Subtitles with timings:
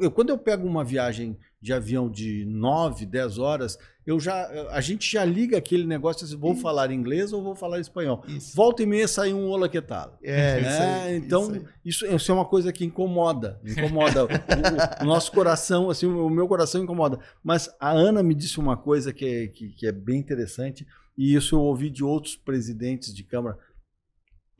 [0.00, 4.80] Eu, quando eu pego uma viagem de avião de 9, 10 horas, eu já, a
[4.82, 8.22] gente já liga aquele negócio assim, vou falar inglês ou vou falar espanhol.
[8.28, 8.54] Isso.
[8.54, 10.18] Volta e meia sai um ola que tal.
[10.22, 13.58] É, isso É, aí, então, isso isso, isso é uma coisa que incomoda.
[13.64, 14.24] Incomoda.
[14.26, 17.18] o, o- nosso coração, assim, o meu coração incomoda.
[17.42, 20.86] Mas a Ana me disse uma coisa que é, que, que é bem interessante,
[21.16, 23.58] e isso eu ouvi de outros presidentes de Câmara.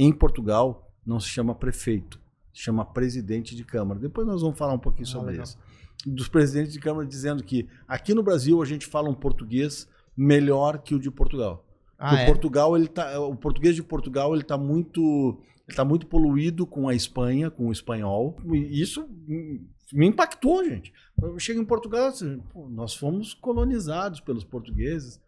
[0.01, 2.19] Em Portugal, não se chama prefeito,
[2.61, 4.01] chama presidente de Câmara.
[4.01, 5.45] Depois nós vamos falar um pouquinho Ah, sobre legal.
[5.45, 5.59] isso.
[6.07, 10.79] Dos presidentes de Câmara dizendo que aqui no Brasil a gente fala um português melhor
[10.79, 11.65] que o de Portugal.
[11.99, 12.23] Ah, é?
[12.23, 16.65] o Portugal, ele tá, o português de Portugal, ele tá muito, ele tá muito poluído
[16.67, 18.37] com a Espanha, com o espanhol.
[18.53, 19.09] E isso
[19.93, 20.93] me impactou, gente.
[21.21, 25.21] Eu chego em Portugal, assim, pô, nós fomos colonizados pelos portugueses.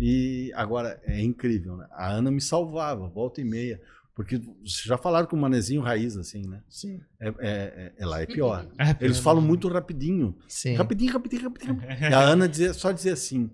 [0.00, 1.88] E agora é incrível, né?
[1.92, 3.80] A Ana me salvava, volta e meia.
[4.18, 6.60] Porque vocês já falaram com o manezinho raiz, assim, né?
[6.68, 6.98] Sim.
[7.20, 8.66] É, é, é, lá é pior.
[8.76, 10.36] É, Eles falam muito rapidinho.
[10.48, 10.74] Sim.
[10.74, 11.80] Rapidinho, rapidinho, rapidinho.
[12.02, 13.48] E a Ana dizia, só dizia assim: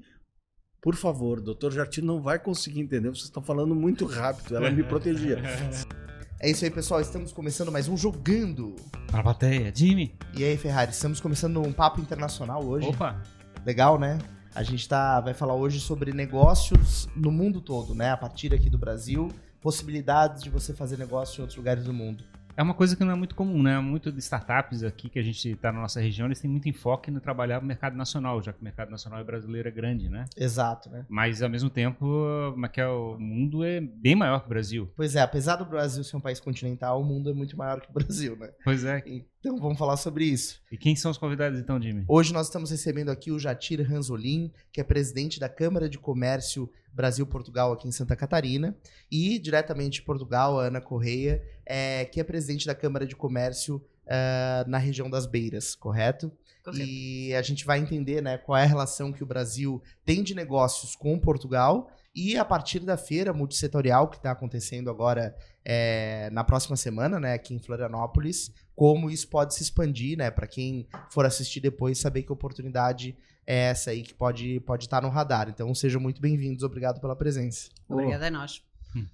[0.81, 4.57] por favor, doutor Jardim não vai conseguir entender, vocês estão falando muito rápido.
[4.57, 5.37] Ela me protegia.
[6.41, 7.01] É isso aí, pessoal.
[7.01, 8.75] Estamos começando mais um Jogando.
[9.07, 9.73] Pra plateia.
[9.75, 10.15] Jimmy.
[10.37, 12.87] E aí, Ferrari, estamos começando um papo internacional hoje.
[12.89, 13.23] Opa.
[13.65, 14.19] Legal, né?
[14.55, 18.11] A gente tá, vai falar hoje sobre negócios no mundo todo, né?
[18.11, 19.31] A partir aqui do Brasil,
[19.65, 22.23] possibilidades de você fazer negócio em outros lugares do mundo.
[22.57, 23.81] É uma coisa que não é muito comum, né?
[23.81, 27.11] Muito de startups aqui que a gente está na nossa região, eles têm muito enfoque
[27.11, 30.27] no trabalhar no mercado nacional, já que o mercado nacional é brasileiro é grande, né?
[30.37, 31.05] Exato, né?
[31.09, 34.93] Mas ao mesmo tempo, o mundo é bem maior que o Brasil.
[34.95, 37.91] Pois é, apesar do Brasil ser um país continental, o mundo é muito maior que
[37.91, 38.51] o Brasil, né?
[38.63, 39.03] Pois é.
[39.41, 40.61] Então vamos falar sobre isso.
[40.71, 42.05] E quem são os convidados então, Jimmy?
[42.07, 46.71] Hoje nós estamos recebendo aqui o Jatir Ranzolin, que é presidente da Câmara de Comércio
[46.95, 48.77] Brasil-Portugal aqui em Santa Catarina,
[49.11, 53.85] e diretamente de Portugal, a Ana Correia, é, que é presidente da Câmara de Comércio
[54.07, 56.31] ah, na região das Beiras, correto?
[56.73, 60.35] E a gente vai entender né, qual é a relação que o Brasil tem de
[60.35, 61.91] negócios com Portugal.
[62.15, 67.35] E a partir da feira multissetorial que está acontecendo agora é, na próxima semana, né,
[67.35, 72.23] aqui em Florianópolis, como isso pode se expandir, né, para quem for assistir depois saber
[72.23, 73.17] que oportunidade
[73.47, 75.49] é essa aí que pode pode estar no radar.
[75.49, 77.71] Então sejam muito bem-vindos, obrigado pela presença.
[77.89, 78.63] Obrigada a nós.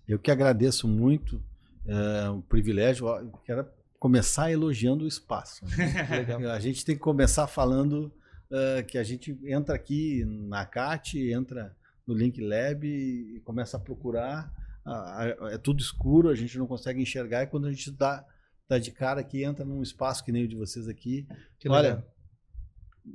[0.07, 1.43] Eu que agradeço muito
[1.87, 3.07] é, o privilégio.
[3.45, 3.67] Quero
[3.99, 5.65] começar elogiando o espaço.
[5.65, 6.51] né?
[6.53, 8.13] A gente tem que começar falando
[8.51, 13.81] é, que a gente entra aqui na CAT, entra no Link Lab e começa a
[13.81, 14.53] procurar.
[15.51, 17.43] É tudo escuro, a gente não consegue enxergar.
[17.43, 18.25] E quando a gente dá,
[18.69, 21.27] dá de cara aqui, entra num espaço que nem o de vocês aqui,
[21.59, 22.05] Que Olha, legal.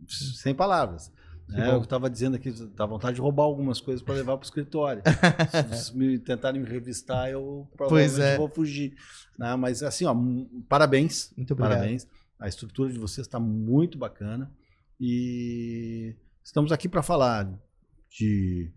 [0.07, 1.11] sem palavras.
[1.47, 1.59] Bom.
[1.59, 5.03] eu estava dizendo aqui, dá vontade de roubar algumas coisas para levar para o escritório.
[5.73, 8.37] Se me tentarem me revistar, eu provavelmente é.
[8.37, 8.95] vou fugir.
[9.37, 9.55] né?
[9.55, 10.15] Mas assim, ó,
[10.67, 11.31] parabéns.
[11.37, 11.77] Muito obrigado.
[11.77, 12.07] Parabéns.
[12.39, 14.51] A estrutura de vocês está muito bacana.
[14.99, 17.47] E estamos aqui para falar
[18.09, 18.71] de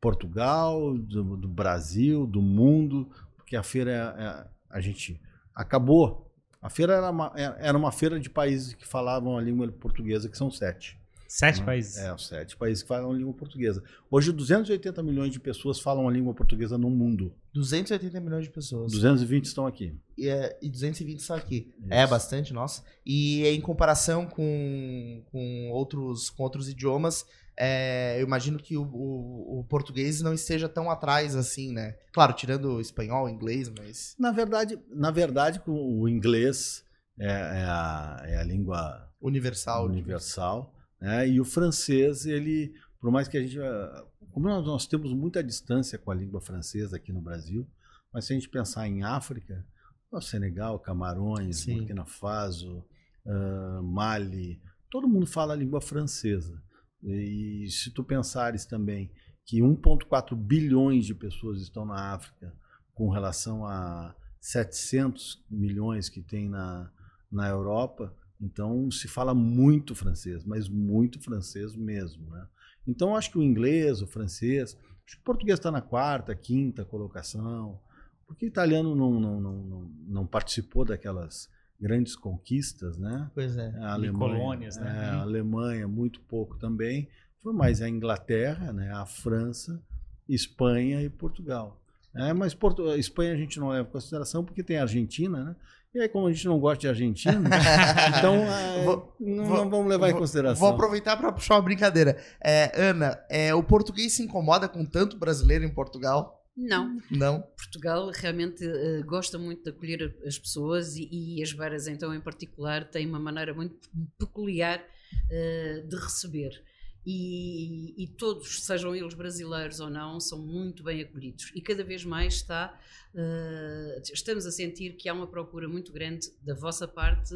[0.00, 5.20] Portugal, do, do Brasil, do mundo, porque a feira é- é- a gente
[5.54, 6.30] acabou.
[6.60, 10.36] A feira era uma, era uma feira de países que falavam a língua portuguesa, que
[10.36, 10.98] são sete.
[11.28, 11.98] Sete países.
[11.98, 13.82] É, os sete países que falam a língua portuguesa.
[14.10, 17.34] Hoje, 280 milhões de pessoas falam a língua portuguesa no mundo.
[17.52, 18.90] 280 milhões de pessoas.
[18.92, 19.94] 220 estão aqui.
[20.16, 21.70] E, é, e 220 só aqui.
[21.78, 21.86] Isso.
[21.92, 22.82] É bastante, nossa.
[23.04, 27.26] E em comparação com, com, outros, com outros idiomas,
[27.58, 31.96] é, eu imagino que o, o- o português não esteja tão atrás assim, né?
[32.12, 34.14] Claro, tirando o espanhol, o inglês, mas.
[34.18, 36.84] Na verdade, na verdade o o inglês
[37.18, 39.86] é, é a, é a língua Universal.
[39.86, 41.28] universal, né?
[41.28, 45.42] E o francês, ele, por mais que a gente, ah, como nós, nós temos muita
[45.42, 47.66] distância com a língua francesa aqui no Brasil,
[48.12, 49.66] mas se a gente pensar em África,
[50.12, 51.78] ó, Senegal, Camarões, Sim.
[51.78, 52.84] Burkina Faso,
[53.26, 56.62] ah, Mali, todo mundo fala a língua francesa.
[57.02, 59.10] E se tu pensares também
[59.44, 62.52] que 1,4 bilhões de pessoas estão na África
[62.94, 66.90] com relação a 700 milhões que tem na,
[67.30, 72.28] na Europa, então se fala muito francês, mas muito francês mesmo.
[72.30, 72.46] Né?
[72.86, 76.84] Então acho que o inglês, o francês, acho que o português está na quarta, quinta
[76.84, 77.80] colocação,
[78.26, 81.48] porque o italiano não, não, não, não, não participou daquelas
[81.80, 83.30] grandes conquistas, né?
[83.34, 83.72] Pois é.
[83.80, 84.96] A Alemanha, colônias, né?
[84.96, 87.08] é, a Alemanha muito pouco também,
[87.42, 88.90] foi mais a Inglaterra, né?
[88.92, 89.80] A França,
[90.28, 91.80] Espanha e Portugal.
[92.14, 95.44] É, mas Porto, a Espanha a gente não leva em consideração porque tem a Argentina,
[95.44, 95.56] né?
[95.94, 97.48] E aí, como a gente não gosta de Argentina,
[98.18, 100.60] então é, Vou- não, vou- não vamos levar em vou- consideração.
[100.66, 102.18] Vou aproveitar para puxar uma brincadeira.
[102.44, 106.37] É, Ana, é, o português se incomoda com tanto brasileiro em Portugal?
[106.58, 107.00] Não.
[107.08, 107.40] Não?
[107.56, 112.20] Portugal realmente uh, gosta muito de acolher as pessoas e, e, as beiras, então, em
[112.20, 113.88] particular, têm uma maneira muito
[114.18, 116.60] peculiar uh, de receber.
[117.06, 121.52] E, e, todos, sejam eles brasileiros ou não, são muito bem acolhidos.
[121.54, 122.76] E cada vez mais está,
[123.14, 127.34] uh, estamos a sentir que há uma procura muito grande da vossa parte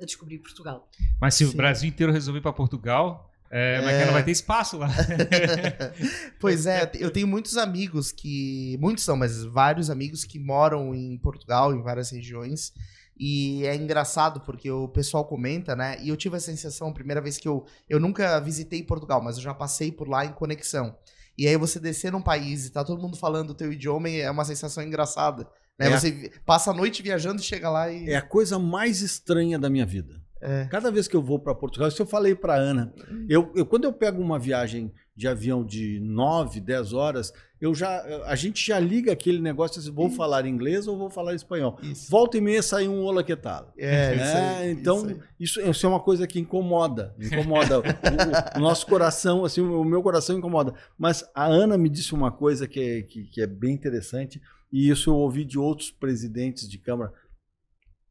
[0.00, 0.86] a descobrir Portugal.
[1.18, 1.54] Mas se Sim.
[1.54, 4.06] o Brasil inteiro resolver para Portugal, é, mas é.
[4.06, 4.88] não vai ter espaço lá.
[6.38, 8.76] pois é, eu tenho muitos amigos que.
[8.80, 12.72] Muitos são, mas vários amigos que moram em Portugal, em várias regiões.
[13.18, 15.96] E é engraçado porque o pessoal comenta, né?
[16.00, 17.64] E eu tive a sensação, primeira vez que eu.
[17.88, 20.96] Eu nunca visitei Portugal, mas eu já passei por lá em conexão.
[21.36, 24.30] E aí você descer num país e tá todo mundo falando o teu idioma é
[24.30, 25.48] uma sensação engraçada.
[25.78, 25.86] Né?
[25.86, 28.10] É você passa a noite viajando e chega lá e.
[28.10, 30.20] É a coisa mais estranha da minha vida.
[30.40, 30.66] É.
[30.66, 32.92] Cada vez que eu vou para Portugal, isso eu falei para Ana.
[33.28, 38.00] Eu, eu, quando eu pego uma viagem de avião de 9, 10 horas, eu já
[38.24, 40.16] a gente já liga aquele negócio se vou isso.
[40.16, 41.76] falar inglês ou vou falar espanhol.
[41.82, 42.08] Isso.
[42.08, 43.72] Volta e meia sai um olá que tal.
[43.76, 48.60] É, isso aí, então isso, isso, é uma coisa que incomoda, incomoda o, o, o,
[48.60, 50.72] nosso coração, assim, o meu coração incomoda.
[50.96, 54.40] Mas a Ana me disse uma coisa que é, que, que é bem interessante
[54.72, 57.12] e isso eu ouvi de outros presidentes de câmara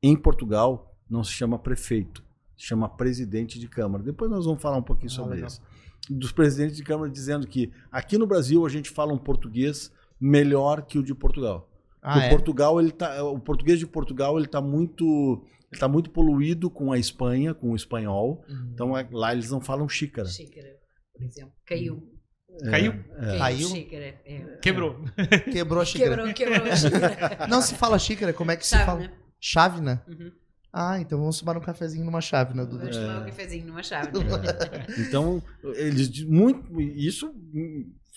[0.04, 2.24] em Portugal não se chama prefeito,
[2.58, 4.04] se chama presidente de Câmara.
[4.04, 5.48] Depois nós vamos falar um pouquinho ah, sobre legal.
[5.50, 5.62] isso.
[6.10, 10.84] Dos presidentes de Câmara dizendo que aqui no Brasil a gente fala um português melhor
[10.84, 11.70] que o de Portugal.
[12.02, 12.28] Ah, é?
[12.28, 16.70] o Portugal ele tá, o português de Portugal ele está muito ele tá muito poluído
[16.70, 18.44] com a Espanha, com o espanhol.
[18.48, 18.70] Uhum.
[18.74, 20.28] Então é, lá eles não falam xícara.
[20.28, 20.70] Xícara,
[21.14, 22.18] por exemplo, caiu.
[22.62, 22.94] É, Caiu?
[23.20, 23.38] É.
[23.38, 23.68] Caiu?
[23.68, 24.58] Xícara, é.
[24.62, 25.04] Quebrou.
[25.52, 26.16] Quebrou a xícara.
[26.16, 27.48] Quebrou, quebrou a xícara.
[27.48, 29.12] Não se fala xícara, como é que se fala?
[29.40, 30.04] Chávena.
[30.08, 30.32] Uhum.
[30.80, 32.78] Ah, então vamos tomar um cafezinho numa chave, né, Dudu?
[32.78, 34.12] Vamos tomar um cafezinho numa chave.
[34.20, 35.02] É.
[35.02, 35.42] Então,
[35.74, 37.34] eles muito isso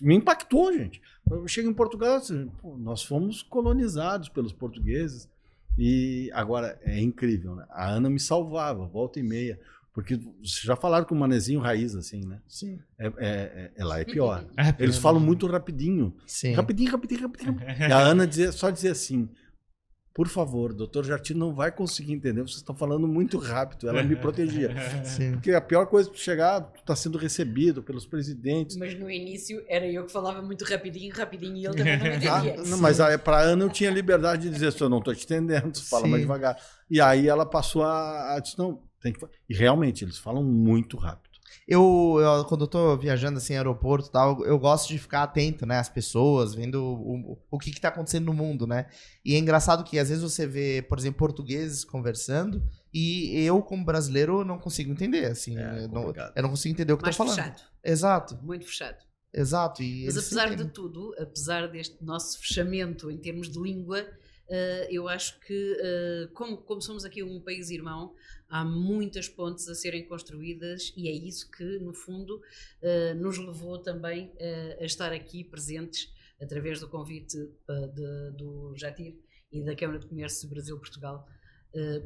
[0.03, 1.01] me impactou, gente.
[1.31, 5.27] Eu chego em Portugal, assim, pô, nós fomos colonizados pelos portugueses
[5.79, 7.65] e agora é incrível, né?
[7.71, 9.59] A Ana me salvava, volta e meia.
[9.95, 12.41] Porque vocês já falaram com o manezinho raiz, assim, né?
[12.47, 12.79] Sim.
[12.99, 14.45] É, é, é, lá é pior.
[14.57, 16.15] É Eles falam muito rapidinho.
[16.27, 16.53] Sim.
[16.53, 17.59] Rapidinho, rapidinho, rapidinho.
[17.89, 19.29] E a Ana dizia, só dizia assim:
[20.13, 23.89] por favor, doutor Jardim não vai conseguir entender, vocês estão falando muito rápido.
[23.89, 24.75] Ela me protegia.
[25.05, 25.33] Sim.
[25.33, 28.77] Porque a pior coisa é chegar, tu está sendo recebido pelos presidentes.
[28.77, 32.57] Mas no início era eu que falava muito rapidinho, rapidinho, e ele também não entendia.
[32.59, 35.25] Ah, não, mas para a Ana eu tinha liberdade de dizer, eu não estou te
[35.25, 36.11] entendendo, fala Sim.
[36.11, 36.57] mais devagar.
[36.91, 39.25] E aí ela passou a, a dizer, não, tem que...
[39.49, 41.30] E realmente, eles falam muito rápido.
[41.71, 45.65] Eu, eu, quando eu tô viajando assim, aeroporto e tal, eu gosto de ficar atento,
[45.65, 48.89] né, às pessoas, vendo o, o que que tá acontecendo no mundo, né?
[49.25, 52.61] E é engraçado que às vezes você vê, por exemplo, portugueses conversando
[52.93, 55.57] e eu, como brasileiro, não consigo entender, assim.
[55.57, 57.37] É, eu, não, eu, não, consigo entender o que Mais tá falando.
[57.37, 57.63] fechado.
[57.85, 58.39] Exato.
[58.43, 58.99] Muito fechado.
[59.33, 59.81] Exato.
[59.81, 65.09] E Mas apesar de tudo, apesar deste nosso fechamento em termos de língua, uh, eu
[65.09, 68.13] acho que, uh, como, como somos aqui um país irmão,
[68.51, 72.37] há muitas pontes a serem construídas e é isso que, no fundo,
[72.83, 76.13] uh, nos levou também uh, a estar aqui presentes
[76.43, 79.15] através do convite de, do Jatir
[79.53, 81.29] e da Câmara de Comércio Brasil-Portugal.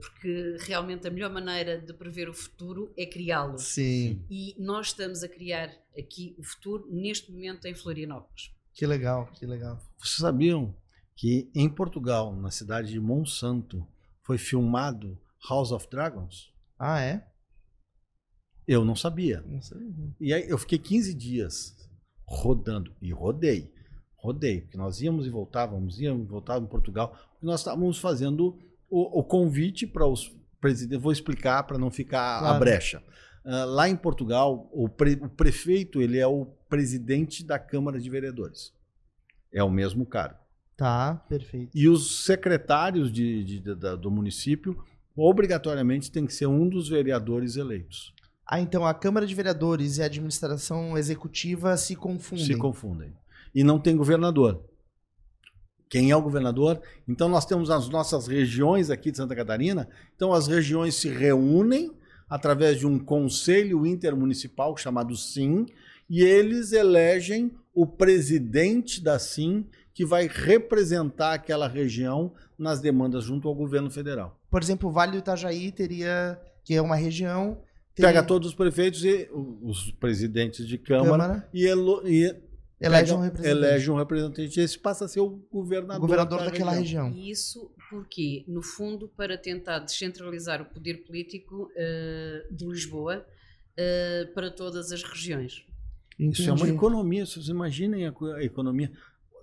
[0.01, 3.57] Porque realmente a melhor maneira de prever o futuro é criá-lo.
[3.59, 4.27] Sim.
[4.29, 8.51] E nós estamos a criar aqui o futuro neste momento em Florianópolis.
[8.75, 9.81] Que legal, que legal.
[9.97, 10.75] Vocês sabiam
[11.15, 13.87] que em Portugal, na cidade de Monsanto,
[14.25, 15.17] foi filmado
[15.49, 16.53] House of Dragons?
[16.79, 17.27] Ah, é?
[18.67, 19.43] Eu não sabia.
[19.47, 19.93] Não sabia.
[20.21, 21.77] E aí eu fiquei 15 dias
[22.27, 22.95] rodando.
[23.01, 23.73] E rodei.
[24.17, 24.63] Rodei.
[24.63, 27.19] Porque nós íamos e voltávamos, íamos e voltávamos em Portugal.
[27.43, 31.03] E nós estávamos fazendo o, o convite para os presidentes.
[31.03, 32.57] Vou explicar para não ficar claro.
[32.57, 33.03] a brecha.
[33.45, 38.09] Uh, lá em Portugal, o, pre, o prefeito ele é o presidente da Câmara de
[38.09, 38.73] Vereadores.
[39.53, 40.39] É o mesmo cargo.
[40.77, 41.71] Tá, perfeito.
[41.75, 44.83] E os secretários de, de, de, do município
[45.17, 48.15] obrigatoriamente tem que ser um dos vereadores eleitos.
[48.47, 52.45] Ah, então a Câmara de Vereadores e a administração executiva se confundem.
[52.45, 53.13] Se confundem.
[53.55, 54.63] E não tem governador.
[55.89, 56.81] Quem é o governador?
[57.09, 59.89] Então nós temos as nossas regiões aqui de Santa Catarina.
[60.17, 61.93] Então as regiões se reúnem
[62.29, 65.67] através de um conselho intermunicipal chamado SIM
[66.11, 73.47] e eles elegem o presidente da SIM que vai representar aquela região nas demandas junto
[73.49, 74.39] ao governo federal.
[74.51, 77.63] Por exemplo, o Vale do Itajaí teria, que é uma região.
[77.95, 78.11] Teria...
[78.11, 79.31] Pega todos os prefeitos e
[79.63, 81.49] os presidentes de Câmara, Câmara.
[81.55, 82.35] e, elo, e
[82.81, 83.65] elege um representante.
[83.65, 84.61] Elege um representante.
[84.61, 87.09] Esse passa a ser o governador, o governador da daquela região.
[87.11, 87.31] região.
[87.31, 93.25] Isso porque, no fundo, para tentar descentralizar o poder político uh, de Lisboa
[93.79, 95.65] uh, para todas as regiões.
[96.19, 96.43] Entendi.
[96.43, 98.91] Isso é uma economia, vocês imaginem a, a economia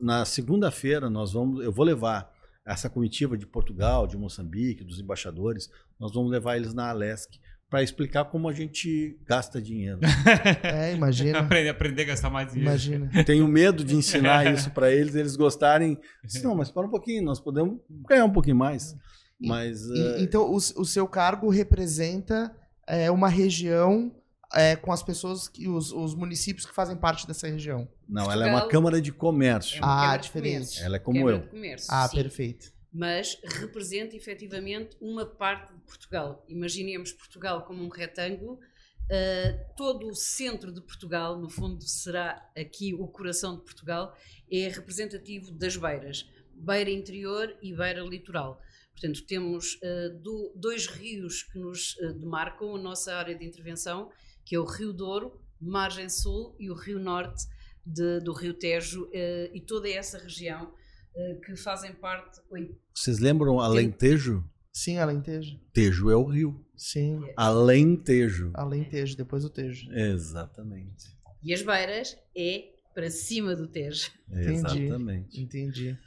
[0.01, 2.31] na segunda-feira nós vamos, eu vou levar
[2.65, 7.39] essa comitiva de Portugal, de Moçambique, dos embaixadores, nós vamos levar eles na Alesc
[7.69, 9.99] para explicar como a gente gasta dinheiro.
[10.63, 11.39] É, imagina.
[11.39, 12.69] aprender, aprender a gastar mais dinheiro.
[12.69, 13.23] Imagina.
[13.23, 15.97] Tenho medo de ensinar isso para eles, eles gostarem.
[16.23, 18.95] Disse, Não, mas para um pouquinho, nós podemos ganhar um pouquinho mais.
[19.39, 22.53] Mas E- eh, então, o, o seu cargo representa
[22.85, 24.11] é, uma região
[24.53, 27.87] é, com as pessoas, que os, os municípios que fazem parte dessa região.
[28.07, 29.77] não, ela é uma câmara de comércio.
[29.77, 30.53] É uma Ah, diferente.
[30.55, 30.83] Comércio.
[30.85, 31.41] Ela é como Câmara eu.
[31.43, 32.15] de Comércio, Ah, sim.
[32.17, 32.71] perfeito.
[32.93, 36.45] mas representa efetivamente uma parte de Portugal.
[36.49, 42.93] Imaginemos Portugal como um retângulo, uh, todo o centro de Portugal, no fundo será aqui
[42.93, 44.13] o coração de Portugal,
[44.51, 48.61] é representativo das beiras, beira interior e beira litoral.
[48.91, 54.09] Portanto, temos uh, do- dois rios que nos uh, demarcam a nossa área de intervenção,
[54.45, 57.45] que é o Rio Douro, margem sul, e o Rio Norte
[57.85, 59.09] de- do Rio Tejo, uh,
[59.53, 60.71] e toda essa região
[61.15, 64.43] uh, que fazem parte, oi, Vocês lembram Alentejo?
[64.73, 65.59] Sim, Alentejo.
[65.73, 66.65] Tejo é o rio.
[66.77, 68.51] Sim, Alentejo.
[68.53, 69.91] Alentejo, depois o Tejo.
[69.93, 71.05] Exatamente.
[71.43, 74.11] E as beiras é para cima do Tejo.
[74.29, 74.51] Entendi.
[74.85, 75.41] Exatamente.
[75.41, 75.97] Entendi.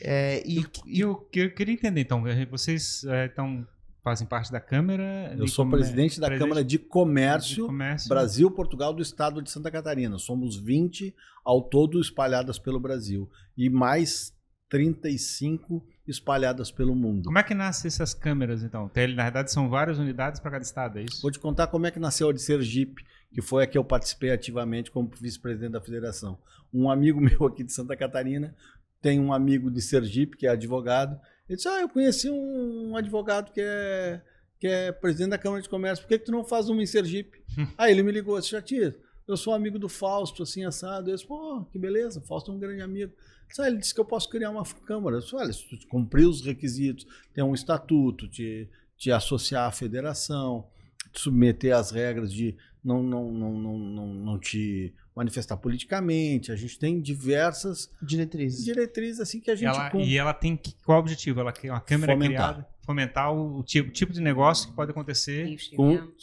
[0.00, 3.66] É, e, E eu, que- eu queria entender, então, vocês eh, então,
[4.08, 5.34] fazem parte da Câmara?
[5.36, 8.08] Eu sou Comer- presidente da presidente Câmara de de Comércio Comércio.
[8.08, 10.18] Brasil, Portugal do estado de Santa Catarina.
[10.18, 14.32] Somos 20 ao todo espalhadas pelo Brasil e mais
[14.70, 17.24] 35 espalhadas pelo mundo.
[17.26, 18.90] Como é que nascem essas câmeras, então?
[19.14, 21.20] Na verdade, são várias unidades para cada estado, é isso?
[21.20, 23.84] Vou te contar como é que nasceu a de Sergipe, que foi a que eu
[23.84, 26.38] participei ativamente como vice-presidente da federação.
[26.72, 28.54] Um amigo meu aqui de Santa Catarina
[29.02, 31.18] tem um amigo de Sergipe, que é advogado.
[31.48, 34.20] Ele disse: Ah, eu conheci um advogado que é,
[34.58, 36.86] que é presidente da Câmara de Comércio, por que, que tu não faz uma em
[36.86, 37.40] Sergipe?
[37.78, 41.10] Aí ele me ligou, disse, Jatir, eu sou amigo do Fausto, assim, assado.
[41.10, 43.12] Eu disse, pô, que beleza, o Fausto é um grande amigo.
[43.48, 45.16] Disse, "Ah, ele disse que eu posso criar uma câmara.
[45.16, 49.72] Eu disse, olha, se tu cumprir os requisitos, tem um estatuto, te, te associar à
[49.72, 50.66] federação,
[51.12, 52.56] te submeter às regras de
[52.88, 56.50] não, não, não, não, não, não te manifestar politicamente.
[56.50, 58.64] A gente tem diversas diretrizes.
[58.64, 61.40] diretrizes assim que a gente Ela, e ela tem que, qual o objetivo?
[61.40, 62.54] Ela quer uma câmera Fomentar.
[62.54, 65.56] criada, fomentar o, o tipo, tipo de negócio que pode acontecer.
[65.76, 66.14] Tudo.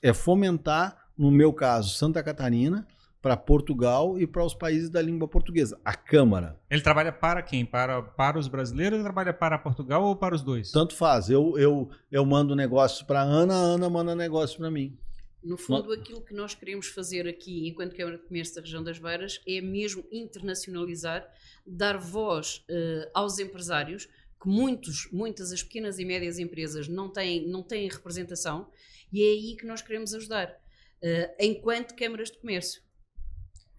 [0.00, 2.86] É fomentar, no meu caso, Santa Catarina,
[3.20, 5.80] para Portugal e para os países da língua portuguesa.
[5.84, 6.58] A Câmara.
[6.68, 7.64] Ele trabalha para quem?
[7.64, 10.70] Para, para os brasileiros ou trabalha para Portugal ou para os dois?
[10.70, 11.30] Tanto faz.
[11.30, 14.96] Eu, eu, eu mando negócio para Ana, a Ana manda negócio para mim.
[15.42, 18.98] No fundo, aquilo que nós queremos fazer aqui, enquanto Câmara de Comércio da região das
[18.98, 21.28] Beiras, é mesmo internacionalizar,
[21.66, 24.08] dar voz eh, aos empresários,
[24.40, 28.70] que muitos, muitas as pequenas e médias empresas não têm, não têm representação,
[29.12, 30.56] e é aí que nós queremos ajudar,
[31.02, 32.80] eh, enquanto Câmaras de Comércio.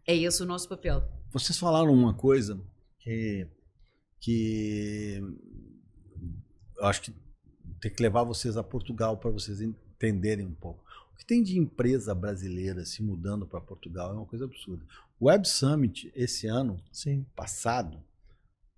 [0.06, 1.02] É esse o nosso papel.
[1.32, 2.62] Vocês falaram uma coisa
[3.00, 3.48] que,
[4.20, 5.22] que
[6.78, 7.14] eu acho que
[7.80, 10.84] tem que levar vocês a Portugal para vocês entenderem um pouco.
[11.14, 14.86] O que tem de empresa brasileira se mudando para Portugal é uma coisa absurda.
[15.20, 17.26] O Web Summit, esse ano Sim.
[17.36, 18.04] passado,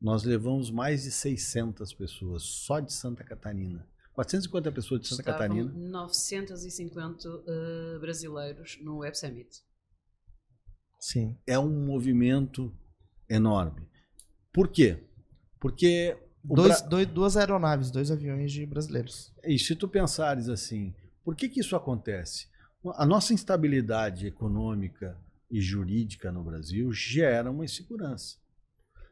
[0.02, 3.88] nós levamos mais de 600 pessoas só de Santa Catarina.
[4.14, 5.72] 450 pessoas de Santa Estavam Catarina.
[5.90, 9.50] 950 eh, brasileiros no Web Summit.
[11.00, 11.38] Sim.
[11.46, 12.74] É um movimento
[13.30, 13.88] enorme.
[14.54, 15.04] Por quê?
[15.60, 19.34] Porque Dois, Bra- dois- duas aeronaves, dois aviões de brasileiros.
[19.44, 20.94] E se tu pensares assim,
[21.26, 22.48] por que, que isso acontece?
[22.94, 25.18] A nossa instabilidade econômica
[25.50, 28.38] e jurídica no Brasil gera uma insegurança.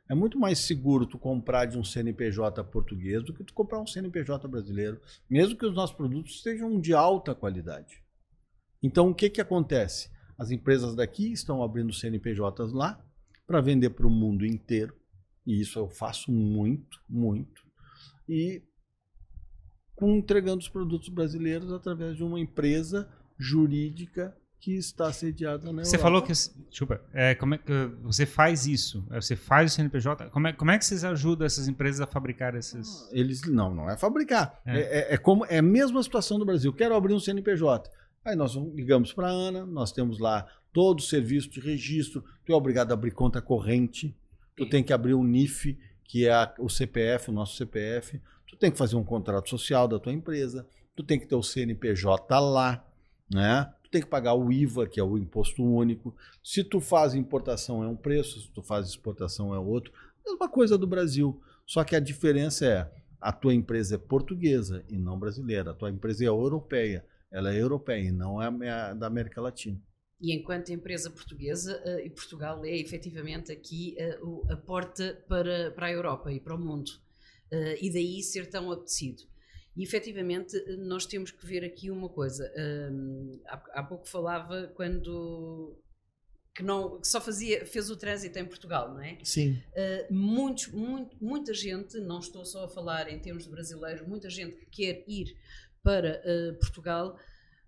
[0.08, 3.88] É muito mais seguro tu comprar de um CNPJ português do que tu comprar um
[3.88, 8.04] CNPJ brasileiro, mesmo que os nossos produtos sejam de alta qualidade.
[8.82, 10.12] Então, o que, que acontece?
[10.38, 13.04] As empresas daqui estão abrindo CNPJs lá
[13.48, 14.94] para vender para o mundo inteiro,
[15.48, 17.64] e isso eu faço muito, muito.
[18.30, 18.62] E
[19.96, 23.08] com entregando os produtos brasileiros através de uma empresa
[23.38, 26.04] jurídica que está sediada na Você Europa.
[26.04, 26.32] falou que.
[26.70, 27.72] Desculpa, é, como é que
[28.02, 29.06] você faz isso?
[29.12, 30.30] É, Você faz o CNPJ?
[30.30, 33.10] Como é, como é que vocês ajudam essas empresas a fabricar esses.
[33.12, 34.60] Eles não, não é fabricar.
[34.66, 34.78] É.
[34.80, 36.72] É, é- é como é a mesma situação do Brasil.
[36.72, 37.92] Quero abrir um CNPJ.
[38.24, 42.24] Aí nós ligamos para a Ana, nós temos lá todo o serviço de registro.
[42.46, 44.16] Tu é obrigado a abrir conta corrente.
[44.56, 48.22] Tu tem que abrir o NIF, que é a- o CPF, o nosso CPF.
[48.54, 50.68] Tu tem que fazer um contrato social da tua empresa.
[50.96, 52.88] Tu tem que ter o CNPJ lá,
[53.28, 53.74] né?
[53.84, 56.16] Tu tem que pagar o IVA, que é o imposto único.
[56.44, 59.92] Se tu faz importação é um preço, se tu faz exportação é outro.
[60.24, 61.42] Mesma coisa do Brasil.
[61.66, 65.72] Só que a diferença é a tua empresa é portuguesa e não brasileira.
[65.72, 67.04] A tua empresa é europeia.
[67.32, 69.82] Ela é europeia e não é da América Latina.
[70.22, 75.88] E enquanto empresa portuguesa, uh, e Portugal é efetivamente aqui uh, a porta para, para
[75.88, 76.92] a Europa e para o mundo.
[77.54, 79.22] Uh, e daí ser tão apetecido.
[79.76, 82.52] E efetivamente nós temos que ver aqui uma coisa.
[82.58, 85.80] Um, há, há, pouco falava quando
[86.56, 89.18] que não que só fazia fez o trânsito em Portugal, não é?
[89.24, 89.62] Sim.
[89.76, 94.30] Uh, muitos, muito, muita gente, não estou só a falar em termos de brasileiros, muita
[94.30, 95.36] gente que quer ir
[95.82, 97.18] para uh, Portugal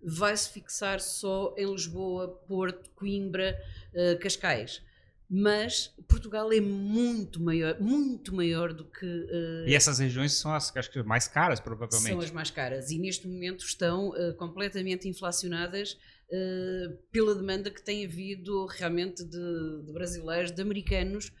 [0.00, 3.56] vai se fixar só em Lisboa, Porto, Coimbra,
[3.92, 4.80] uh, Cascais
[5.28, 9.04] mas Portugal é muito maior, muito maior do que.
[9.04, 12.08] Uh, e essas regiões são as acho que mais caras, provavelmente.
[12.08, 15.94] São as mais caras e neste momento estão uh, completamente inflacionadas
[16.30, 21.32] uh, pela demanda que tem havido realmente de, de brasileiros, de americanos,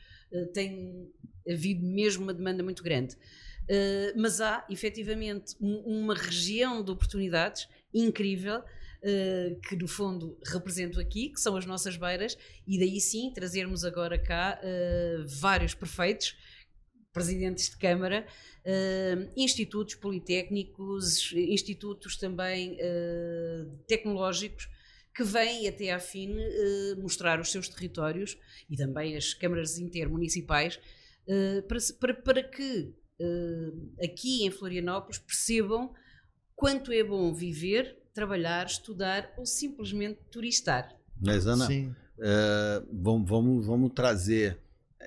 [0.52, 1.08] tem
[1.48, 3.16] havido mesmo uma demanda muito grande.
[4.16, 8.62] mas há efetivamente um, uma região de oportunidades incrível
[9.68, 12.36] que no fundo represento aqui, que são as nossas beiras,
[12.66, 16.36] e daí sim trazermos agora cá uh, vários prefeitos,
[17.12, 18.26] presidentes de Câmara,
[18.64, 22.76] uh, institutos politécnicos, institutos também
[23.86, 24.68] tecnológicos,
[25.14, 26.36] que vêm até à fim
[26.98, 28.36] mostrar os seus territórios
[28.68, 30.78] e também as câmaras intermunicipais
[31.66, 32.94] para, para, para que
[34.04, 35.94] aqui em Florianópolis percebam
[36.54, 40.90] quanto é bom viver trabalhar, estudar ou simplesmente turistar.
[41.20, 44.58] Mas, Ana, é, vamos, vamos, vamos trazer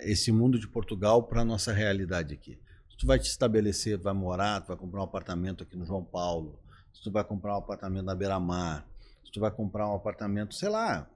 [0.03, 2.59] esse mundo de Portugal para a nossa realidade aqui.
[2.87, 6.03] Se tu vai te estabelecer, vai morar, tu vai comprar um apartamento aqui no João
[6.03, 6.59] Paulo,
[6.93, 8.87] se tu vai comprar um apartamento na Beira-Mar,
[9.25, 11.09] se tu vai comprar um apartamento, sei lá,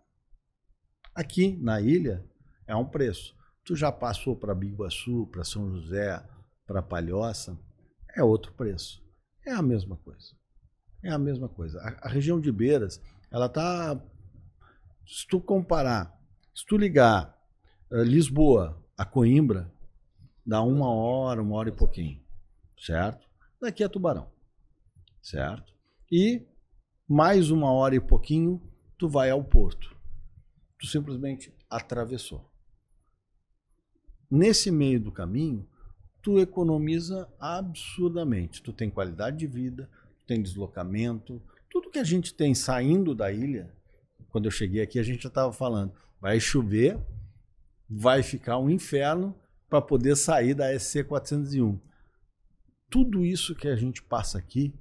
[1.14, 2.26] aqui na ilha,
[2.66, 3.36] é um preço.
[3.64, 6.22] Tu já passou para Biguaçu, para São José,
[6.66, 7.56] para Palhoça,
[8.16, 9.00] é outro preço.
[9.46, 10.43] É a mesma coisa.
[11.04, 11.80] É a mesma coisa.
[11.82, 14.02] A, a região de Beiras, ela está.
[15.06, 16.18] Se tu comparar,
[16.56, 17.38] se tu ligar
[17.92, 19.72] uh, Lisboa a Coimbra,
[20.46, 22.22] dá uma hora, uma hora e pouquinho,
[22.78, 23.28] certo?
[23.60, 24.32] Daqui a Tubarão,
[25.22, 25.74] certo?
[26.10, 26.46] E
[27.08, 28.62] mais uma hora e pouquinho,
[28.98, 29.94] tu vai ao porto.
[30.80, 32.50] Tu simplesmente atravessou.
[34.30, 35.68] Nesse meio do caminho,
[36.22, 38.64] tu economiza absurdamente.
[38.64, 39.90] Tu tem qualidade de vida,
[40.26, 43.74] tem deslocamento, tudo que a gente tem saindo da ilha.
[44.30, 47.00] Quando eu cheguei aqui, a gente já estava falando, vai chover,
[47.90, 49.36] vai ficar um inferno
[49.70, 51.80] para poder sair da SC 401.
[52.90, 54.74] Tudo isso que a gente passa aqui,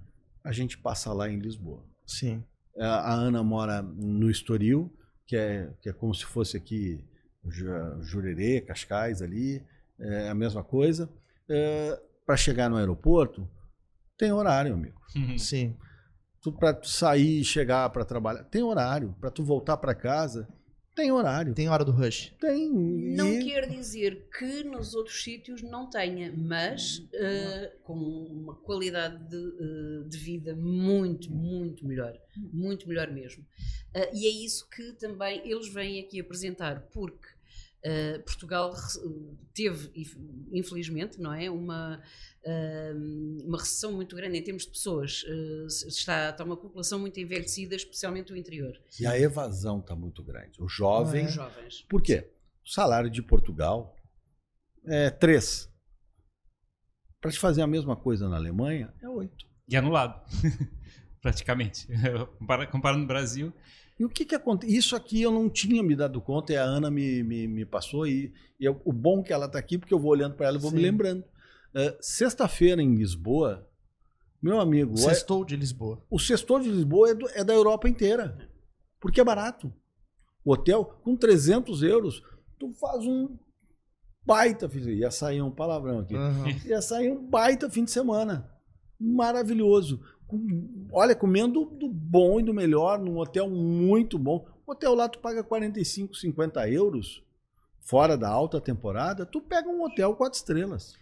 [0.45, 1.83] a gente passa lá em Lisboa.
[2.07, 2.45] Sim.
[2.77, 4.95] É, a Ana mora no Estoril,
[5.27, 7.05] que é, que é como se fosse aqui
[8.01, 9.65] Jurerê, Cascais ali,
[9.99, 11.09] é a mesma coisa.
[11.49, 13.49] É, para chegar no aeroporto,
[14.23, 14.95] tem horário, amigo.
[15.17, 15.37] Uhum.
[15.37, 15.77] Sim.
[16.41, 19.17] Tu para sair e chegar para trabalhar, tem horário.
[19.21, 20.49] Para tu voltar para casa,
[20.95, 21.53] tem horário.
[21.55, 22.33] Tem hora do rush?
[22.41, 22.71] Tem.
[22.71, 23.45] Não e...
[23.45, 30.09] quer dizer que nos outros sítios não tenha, mas uh, com uma qualidade de, uh,
[30.09, 32.17] de, vida muito, muito melhor.
[32.53, 33.43] Muito melhor mesmo.
[33.43, 37.27] Uh, e é isso que também eles vêm aqui apresentar, porque
[37.85, 38.73] Uh, Portugal
[39.53, 39.91] teve,
[40.53, 42.01] infelizmente, não é, uma,
[42.45, 45.25] uh, uma recessão muito grande em termos de pessoas.
[45.25, 48.81] Uh, está, está uma população muito envelhecida, especialmente o interior.
[49.01, 50.63] E a evasão está muito grande.
[50.63, 51.31] Os jovens.
[51.31, 51.83] Os jovens.
[51.89, 52.31] Por quê?
[52.65, 53.97] O salário de Portugal
[54.87, 55.69] é três.
[57.21, 59.45] Para te fazer a mesma coisa na Alemanha, é oito.
[59.69, 60.25] E anulado.
[61.21, 61.89] Praticamente.
[62.71, 63.53] Comparando no Brasil,
[64.03, 64.77] e o que que acontece?
[64.77, 68.05] Isso aqui eu não tinha me dado conta e a Ana me, me, me passou
[68.05, 70.57] e, e eu, o bom que ela está aqui, porque eu vou olhando para ela
[70.57, 70.79] e vou Sim.
[70.79, 71.21] me lembrando.
[71.21, 73.65] Uh, Sexta-feira em Lisboa,
[74.43, 74.99] meu amigo...
[74.99, 76.05] Sextou de Lisboa.
[76.11, 78.37] O sextou de Lisboa é, do, é da Europa inteira,
[79.01, 79.73] porque é barato.
[80.45, 82.25] O hotel, com 300 euros,
[82.59, 83.39] tu faz um
[84.27, 84.69] baita...
[84.75, 86.17] Ia sair um palavrão aqui.
[86.17, 86.49] Uhum.
[86.67, 88.51] Ia sair um baita fim de semana.
[88.99, 90.01] Maravilhoso
[90.91, 94.47] olha, comendo do bom e do melhor, num hotel muito bom.
[94.67, 97.23] O hotel lá tu paga 45, 50 euros,
[97.81, 100.95] fora da alta temporada, tu pega um hotel quatro estrelas.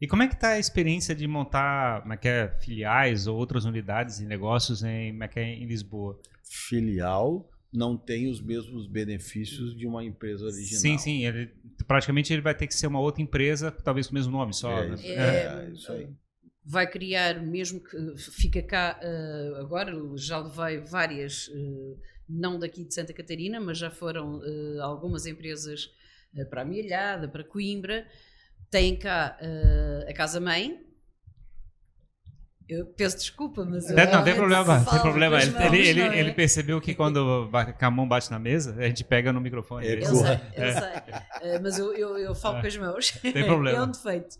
[0.00, 3.36] E como é que está a experiência de montar como é que é, filiais ou
[3.36, 6.20] outras unidades e negócios em, como é que é, em Lisboa?
[6.44, 10.80] Filial não tem os mesmos benefícios de uma empresa original.
[10.80, 11.26] Sim, sim.
[11.26, 11.52] Ele,
[11.86, 14.70] praticamente ele vai ter que ser uma outra empresa, talvez com o mesmo nome só.
[14.70, 14.94] É, né?
[14.94, 16.08] isso, é, é isso aí
[16.70, 22.92] vai criar, mesmo que fica cá uh, agora, já levei várias, uh, não daqui de
[22.92, 25.90] Santa Catarina, mas já foram uh, algumas empresas
[26.50, 28.06] para a Milhada, para Coimbra,
[28.70, 29.38] tem cá
[30.06, 30.78] a Casa Mãe,
[32.68, 33.88] Eu peço desculpa, mas.
[33.88, 35.40] eu Não, não tem problema, tem problema.
[35.40, 36.20] Ele, mãos, ele, é?
[36.20, 37.48] ele percebeu que quando
[37.80, 39.86] a mão bate na mesa, a gente pega no microfone.
[39.86, 41.60] É, Eu sei, eu sei.
[41.62, 42.60] Mas eu, eu, eu falo É.
[42.60, 43.10] com as mãos.
[43.22, 43.78] Tem problema.
[43.78, 44.36] é um defeito.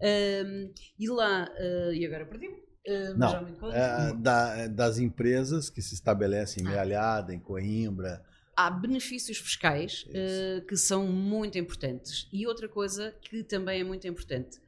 [0.00, 2.56] Um, e lá, uh, e agora perdi-me.
[2.86, 3.72] Uh, Não.
[3.72, 6.66] É, da- das empresas que se estabelecem em.
[6.66, 8.22] Mealhada, em Coimbra.
[8.56, 12.28] Há benefícios fiscais uh, que são muito importantes.
[12.32, 14.58] E outra coisa que também é muito importante.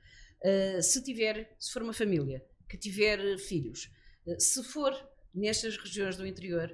[0.83, 3.91] Se tiver, se for uma família que tiver filhos,
[4.39, 4.95] se for
[5.35, 6.73] nestas regiões do interior,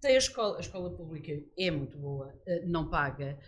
[0.00, 2.34] tem a escola, a escola pública é muito boa,
[2.66, 3.38] não paga,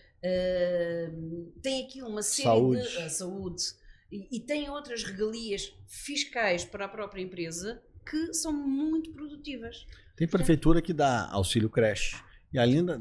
[1.60, 2.82] tem aqui uma série Saúde.
[2.82, 3.62] de saúde
[4.10, 9.86] e, e tem outras regalias fiscais para a própria empresa que são muito produtivas.
[10.16, 12.16] Tem prefeitura que dá auxílio creche.
[12.52, 12.98] E ainda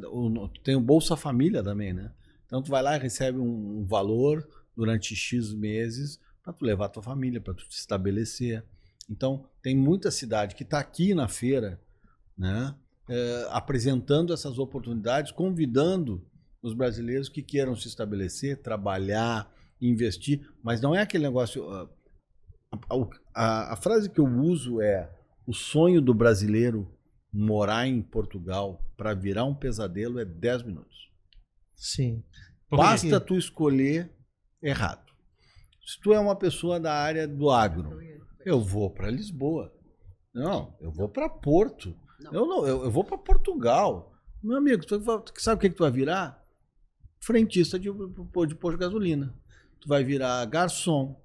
[0.63, 2.12] tem o Bolsa Família também, né?
[2.46, 6.89] Então tu vai lá e recebe um, valor durante X meses para tu levar a
[6.89, 8.63] tua família, para tu te estabelecer.
[9.10, 11.82] Então tem muita cidade que está aqui na feira,
[12.38, 12.76] né?
[13.10, 16.26] eh, apresentando essas oportunidades, convidando
[16.62, 19.50] os brasileiros que queiram se estabelecer, trabalhar,
[19.82, 21.70] investir, mas não é aquele negócio.
[21.70, 21.90] ah,
[22.72, 25.10] a- a- a frase que eu uso é:
[25.46, 26.92] o sonho do brasileiro
[27.32, 31.12] morar em Portugal para virar um pesadelo é 10 minutos.
[31.76, 32.24] Sim.
[32.70, 32.84] Por quê?
[32.84, 34.12] Basta tu escolher
[34.62, 35.06] errado.
[35.86, 37.90] Se tu é uma pessoa da área do agro,
[38.46, 39.74] eu vou para Lisboa.
[40.34, 41.96] Não, eu vou para Porto.
[42.20, 42.34] Não.
[42.34, 44.12] Eu não, eu, eu vou para Portugal.
[44.44, 45.02] Meu amigo, tu
[45.38, 46.44] sabe o que, que tu vai virar?
[47.22, 49.34] Frentista de, de posto de gasolina.
[49.80, 51.20] Tu vai virar garçom.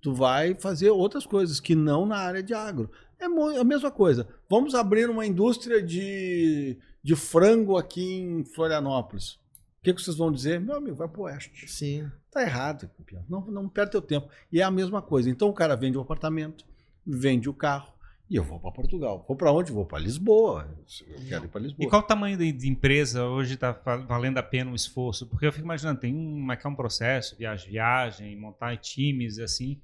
[0.00, 2.90] Tu vai fazer outras coisas que não na área de agro.
[3.18, 4.26] É mo- a mesma coisa.
[4.48, 9.32] Vamos abrir uma indústria de, de frango aqui em Florianópolis.
[9.34, 10.60] O que, que vocês vão dizer?
[10.60, 11.68] Meu amigo, vai pro oeste.
[11.68, 12.10] Sim.
[12.30, 13.24] Tá errado, campeão.
[13.28, 14.28] Não, não perde teu tempo.
[14.52, 15.28] E é a mesma coisa.
[15.28, 16.64] Então o cara vende o apartamento,
[17.06, 17.92] vende o carro,
[18.30, 19.24] e eu vou para Portugal.
[19.26, 19.72] Vou para onde?
[19.72, 20.72] Vou para Lisboa.
[21.00, 21.84] Eu quero ir para Lisboa.
[21.84, 25.26] E qual o tamanho de, de empresa hoje está valendo a pena o esforço?
[25.26, 29.82] Porque eu fico imaginando, tem um, marcar um processo, viagem, viagem, montar times, assim.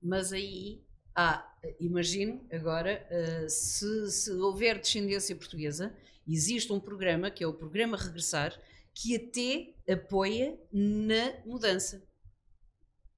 [0.00, 0.80] Mas aí,
[1.12, 1.44] ah,
[1.80, 5.92] imagino agora, eh, se, se houver descendência portuguesa,
[6.26, 8.56] existe um programa, que é o Programa Regressar,
[8.94, 12.00] que até apoia na mudança.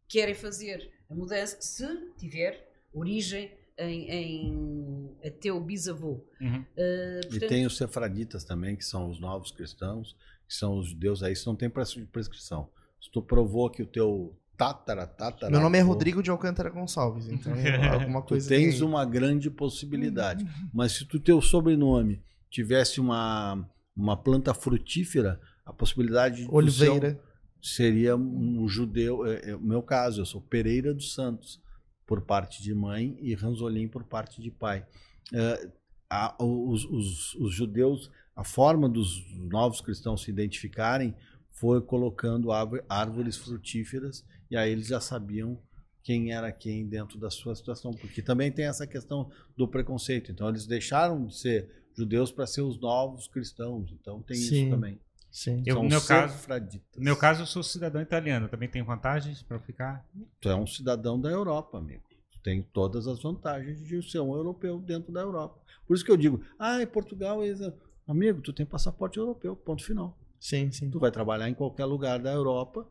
[0.09, 6.25] Querem fazer a mudança, se tiver origem em, em até o bisavô.
[6.41, 6.65] Uhum.
[6.77, 11.23] E portanto, tem os sefraditas também, que são os novos cristãos, que são os judeus
[11.23, 12.69] aí, isso não tem pres- prescrição.
[13.01, 15.51] Se tu provou que o teu tatara, tatara...
[15.51, 17.53] Meu nome é Rodrigo de Alcântara Gonçalves, então
[17.93, 18.49] alguma Tu coisa.
[18.49, 18.83] tens tem aí.
[18.83, 20.47] uma grande possibilidade.
[20.73, 27.13] Mas se tu teu sobrenome tivesse uma, uma planta frutífera, a possibilidade Oliveira.
[27.13, 27.21] seu
[27.77, 29.27] seria um judeu.
[29.27, 31.61] É, é o meu caso, eu sou Pereira dos Santos,
[32.07, 34.87] por parte de mãe, e Ranzolim por parte de pai.
[35.33, 35.71] É,
[36.11, 41.14] a- os, os- os judeus, a forma dos novos cristãos se identificarem
[41.51, 45.59] foi colocando árvore- árvores frutíferas, e aí eles já sabiam
[46.03, 50.31] quem era quem dentro da sua situação, porque também tem essa questão do preconceito.
[50.31, 53.90] Então eles deixaram de ser judeus para ser os novos cristãos.
[53.93, 54.62] Então tem Sim.
[54.67, 55.01] isso também.
[55.35, 55.64] Sim.
[55.66, 56.49] Eu- São no meu caso-.
[56.97, 58.49] No meu caso, eu sou cidadão italiano.
[58.49, 60.07] Também tem vantagens para ficar?
[60.40, 62.05] Tu é um cidadão da Europa, amigo.
[62.31, 65.61] Tu tem todas as vantagens de ser um europeu dentro da Europa.
[65.88, 67.59] Por isso que eu digo, ah, em Portugal, eles...
[68.07, 70.16] amigo, tu tem passaporte europeu, ponto final.
[70.38, 70.88] Sim, sim.
[70.88, 72.87] Tu vai trabalhar em qualquer lugar da Europa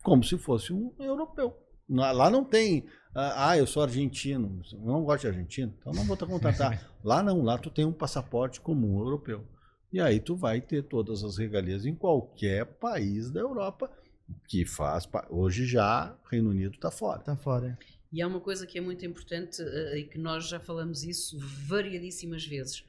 [0.00, 1.56] como se fosse um europeu.
[1.88, 5.92] Lá lá não tem, ah, ah, eu sou argentino, eu não gosto de argentino, então
[5.92, 6.88] não vou te contratar.
[7.02, 9.44] lá não, lá tu tem um passaporte comum europeu.
[9.92, 13.90] E aí tu vai ter todas as regalias em qualquer país da Europa
[14.48, 15.06] que faz.
[15.28, 17.20] Hoje já Reino Unido está fora.
[17.20, 17.78] Tá fora.
[18.10, 21.38] E há uma coisa que é muito importante eh, e que nós já falamos isso
[21.66, 22.84] variadíssimas vezes.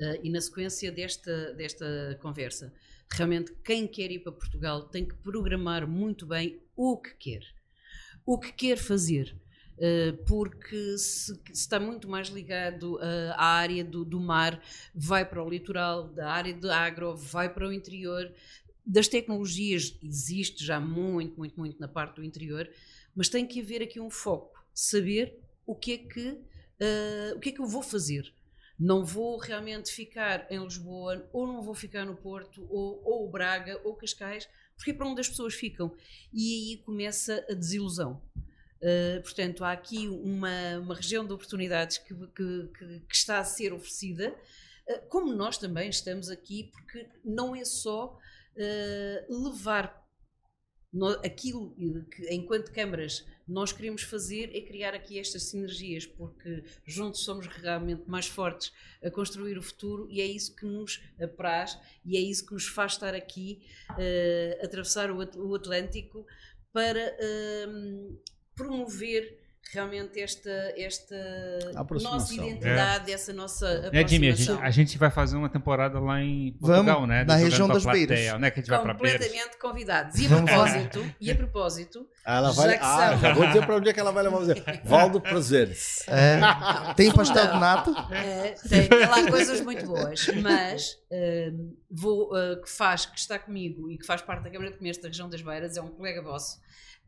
[0.00, 2.72] eh, e na sequência desta, desta conversa,
[3.10, 7.42] realmente quem quer ir para Portugal tem que programar muito bem o que quer.
[8.24, 9.34] O que quer fazer.
[9.80, 14.60] Eh, porque se, se está muito mais ligado eh, à área do, do mar,
[14.94, 18.32] vai para o litoral, da área de agro, vai para o interior.
[18.84, 22.68] Das tecnologias existe já muito, muito, muito na parte do interior,
[23.14, 26.38] mas tem que haver aqui um foco, saber o que é que,
[26.80, 28.32] eh, o que, é que eu vou fazer.
[28.78, 33.80] Não vou realmente ficar em Lisboa, ou não vou ficar no Porto, ou, ou Braga,
[33.84, 35.94] ou Cascais, porque é para onde as pessoas ficam.
[36.32, 38.22] E aí começa a desilusão.
[38.80, 43.44] Uh, portanto, há aqui uma, uma região de oportunidades que, que- que- que está a
[43.44, 44.32] ser oferecida,
[44.88, 48.16] uh, como nós também estamos aqui, porque não é só
[48.56, 50.06] uh, levar
[50.92, 51.74] nó- aquilo
[52.10, 58.04] que, enquanto câmaras, nós queremos fazer é criar aqui estas sinergias, porque juntos somos realmente
[58.08, 62.46] mais fortes a construir o futuro e é isso que nos apraz e é isso
[62.46, 63.62] que nos faz estar aqui,
[63.98, 66.26] eh, atravessar o, o Atlântico
[66.72, 68.18] para ehm,
[68.58, 69.38] promover
[69.70, 71.14] realmente esta, esta
[71.76, 72.18] Aproximação.
[72.18, 74.62] nossa identidade, essa nossa Né, Jimmy, a gente, aproximação.
[74.66, 77.22] a gente vai fazer uma temporada lá em Portugal, Vamos, né?
[77.24, 78.40] na região das plateia, Beiras.
[78.40, 79.20] Né, que a gente vai pra Beiras.
[79.26, 80.18] completamente convidados.
[80.18, 82.78] E a propósito, e a propósito, Ah, ela Já vai.
[82.78, 83.18] que Ah, são.
[83.20, 84.54] já vou dizer para onde é que ela vai levar você.
[84.84, 86.08] Valdo Prazeres.
[86.08, 86.40] É.
[86.94, 87.90] Tem pastel de nata?
[88.10, 91.52] eh, tem, tem lá coisas muito boas, mas eh,
[91.90, 95.02] vou, eh, que faz, que está comigo e que faz parte da Câmara de Comércio
[95.02, 96.58] da região das Beiras, é um colega vosso,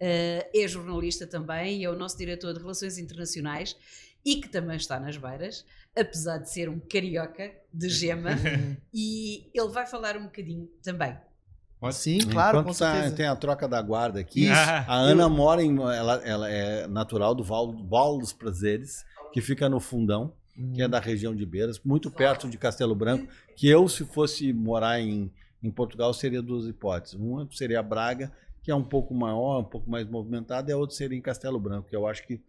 [0.00, 3.76] é jornalista também, é o nosso diretor de Relações Internacionais
[4.24, 5.64] e que também está nas Beiras,
[5.96, 8.30] apesar de ser um carioca de gema,
[8.92, 11.16] e ele vai falar um bocadinho também.
[11.92, 13.16] Sim, claro, Enquanto com tá- certeza.
[13.16, 14.44] tem a troca da guarda aqui.
[14.44, 14.52] Isso.
[14.52, 15.74] A Ana mora em.
[15.80, 20.34] Ela, ela é natural do Val, Val dos Prazeres, que fica no Fundão,
[20.74, 23.26] que é da região de Beiras, muito perto de Castelo Branco.
[23.56, 25.32] Que eu, se fosse morar em,
[25.62, 27.18] em Portugal, seria duas hipóteses.
[27.18, 28.30] Uma seria Braga,
[28.62, 31.58] que é um pouco maior, um pouco mais movimentada, e a outra seria em Castelo
[31.58, 32.40] Branco, que eu acho que,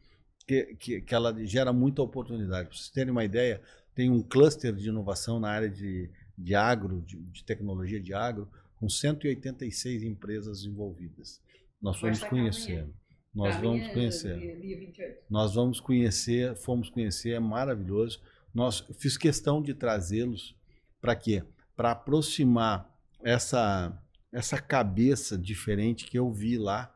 [0.45, 2.69] que, que, que ela gera muita oportunidade.
[2.69, 3.61] Para vocês terem uma ideia,
[3.95, 8.49] tem um cluster de inovação na área de, de agro, de, de tecnologia de agro,
[8.75, 11.41] com 186 empresas envolvidas.
[11.81, 12.29] Nós Vai vamos amanhã.
[12.43, 12.89] conhecer.
[13.33, 14.39] Nós Para vamos conhecer.
[14.39, 15.23] Dia, dia 28.
[15.29, 18.19] Nós vamos conhecer, fomos conhecer, é maravilhoso.
[18.53, 20.55] Nós fiz questão de trazê-los
[20.99, 21.43] para quê?
[21.75, 22.89] Para aproximar
[23.23, 24.00] essa
[24.31, 26.93] essa cabeça diferente que eu vi lá.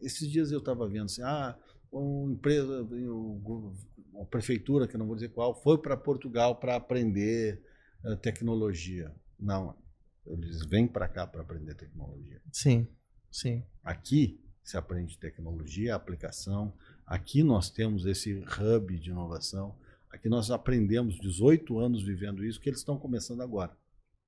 [0.00, 1.56] Esses dias eu estava vendo assim, ah,
[1.90, 2.86] uma empresa,
[4.12, 7.62] uma prefeitura, que eu não vou dizer qual, foi para Portugal para aprender
[8.04, 9.14] eh, tecnologia.
[9.38, 9.76] Não,
[10.26, 12.40] eles vêm para cá para aprender tecnologia.
[12.52, 12.88] Sim,
[13.30, 13.64] sim.
[13.82, 16.72] Aqui se aprende tecnologia, aplicação.
[17.06, 19.76] Aqui nós temos esse hub de inovação.
[20.10, 23.76] Aqui nós aprendemos 18 anos vivendo isso, que eles estão começando agora.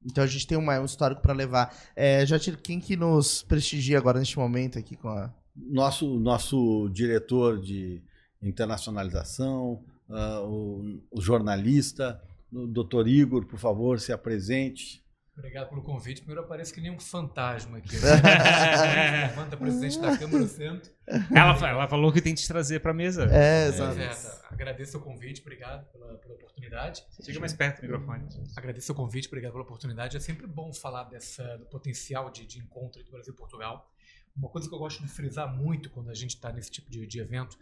[0.07, 1.75] Então a gente tem uma- um histórico para levar.
[1.97, 5.33] É, Jatir, quem que nos prestigia agora neste momento aqui com a.
[5.57, 8.03] Nosso, nosso diretor de
[8.43, 12.21] internacionalização, ah, o, o jornalista,
[12.53, 15.03] o doutor Igor, por favor, se apresente.
[15.37, 16.21] Obrigado pelo convite.
[16.23, 17.95] Primeiro eu apareço que nem um fantasma aqui.
[19.29, 20.91] Levanta presidente da Câmara do Centro.
[21.07, 23.25] Ela, ela falou que tem que te trazer pra mesa.
[23.31, 23.99] É, É, exato.
[23.99, 24.11] é,
[24.51, 27.05] agradeço o convite, obrigado pela, pela oportunidade.
[27.23, 28.27] Chega mais perto do microfone.
[28.57, 30.17] Agradeço o convite, obrigado pela oportunidade.
[30.17, 33.93] É sempre bom falar dessa, do potencial de, de encontro entre Brasil e Portugal.
[34.35, 37.07] Uma coisa que eu gosto de frisar muito quando a gente está nesse tipo de,
[37.07, 37.59] de evento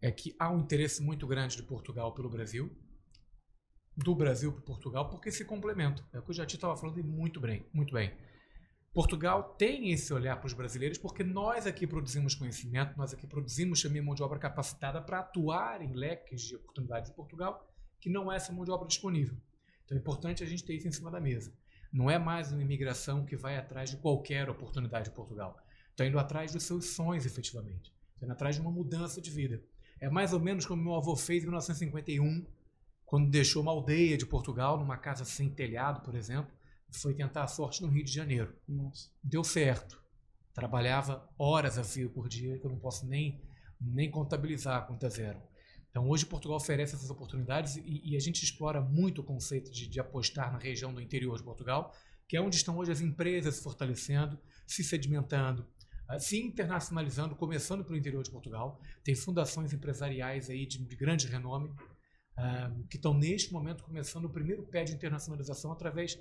[0.00, 2.70] é que há um interesse muito grande de Portugal pelo Brasil,
[3.98, 6.04] do Brasil para Portugal, porque se complementam.
[6.12, 8.12] É o que o Jati estava falando e muito bem, muito bem.
[8.92, 13.82] Portugal tem esse olhar para os brasileiros porque nós aqui produzimos conhecimento, nós aqui produzimos
[13.82, 17.68] também mão de obra capacitada para atuar em leques de oportunidades em Portugal,
[18.00, 19.36] que não é essa mão de obra disponível.
[19.84, 21.52] Então é importante a gente ter isso em cima da mesa.
[21.92, 25.56] Não é mais uma imigração que vai atrás de qualquer oportunidade em Portugal.
[25.90, 27.92] Está indo atrás dos seus sonhos, efetivamente.
[28.14, 29.62] Está indo atrás de uma mudança de vida.
[30.00, 32.46] É mais ou menos como meu avô fez em 1951,
[33.08, 36.54] quando deixou uma aldeia de Portugal, numa casa sem telhado, por exemplo,
[36.90, 38.54] foi tentar a sorte no Rio de Janeiro.
[38.68, 39.08] Nossa.
[39.24, 39.98] Deu certo.
[40.52, 43.42] Trabalhava horas a fio por dia, que eu não posso nem,
[43.80, 45.42] nem contabilizar quantas eram.
[45.90, 49.88] Então, hoje Portugal oferece essas oportunidades e, e a gente explora muito o conceito de,
[49.88, 51.94] de apostar na região do interior de Portugal,
[52.28, 55.66] que é onde estão hoje as empresas se fortalecendo, se sedimentando,
[56.06, 58.78] ah, se internacionalizando, começando pelo interior de Portugal.
[59.02, 61.74] Tem fundações empresariais aí de grande renome
[62.40, 66.16] ah, que estão neste momento começando o primeiro pé de internacionalização através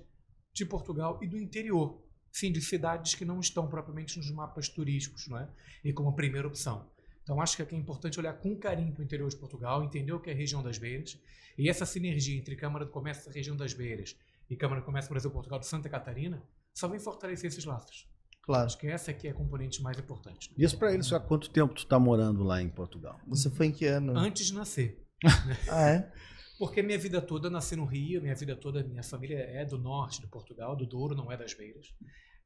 [0.52, 2.02] de Portugal e do interior.
[2.32, 5.48] Sim, de cidades que não estão propriamente nos mapas turísticos, não é?
[5.84, 6.90] E como primeira opção.
[7.22, 10.12] Então, acho que aqui é importante olhar com carinho para o interior de Portugal, entender
[10.12, 11.20] o que é a região das Beiras,
[11.56, 14.16] e essa sinergia entre Câmara de Comércio da região das Beiras
[14.50, 16.42] e Câmara de Comércio Brasil-Portugal de Santa Catarina
[16.74, 18.08] só vem fortalecer esses laços.
[18.42, 18.66] Claro.
[18.66, 20.52] Acho que essa aqui é a componente mais importante.
[20.58, 23.20] Diz para eles há quanto tempo tu está morando lá em Portugal.
[23.28, 24.18] Você foi em que ano?
[24.18, 25.07] Antes de nascer.
[25.70, 26.12] Ah, é?
[26.60, 30.20] Porque minha vida toda nasci no Rio, minha vida toda, minha família é do norte
[30.22, 31.94] de Portugal, do Douro, não é das Beiras.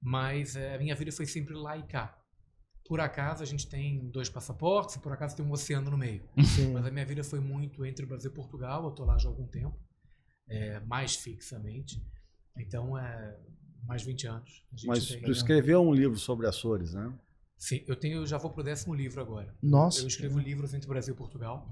[0.02, 2.18] Mas eh, a minha vida foi sempre lá e cá.
[2.86, 6.28] Por acaso a gente tem dois passaportes, por acaso tem um oceano no meio.
[6.44, 6.74] Sim.
[6.74, 9.30] Mas a minha vida foi muito entre o Brasil e Portugal, eu estou lá já
[9.30, 9.78] há algum tempo,
[10.50, 12.04] eh, mais fixamente.
[12.58, 13.38] Então, é
[13.86, 14.66] mais 20 anos.
[14.74, 17.14] A gente Mas tem- tu escreveu um livro sobre Açores, né?
[17.58, 19.56] Sim, eu tenho, já vou pro décimo livro agora.
[19.62, 20.02] Nossa.
[20.02, 21.70] Eu escrevo livros entre Brasil e Portugal.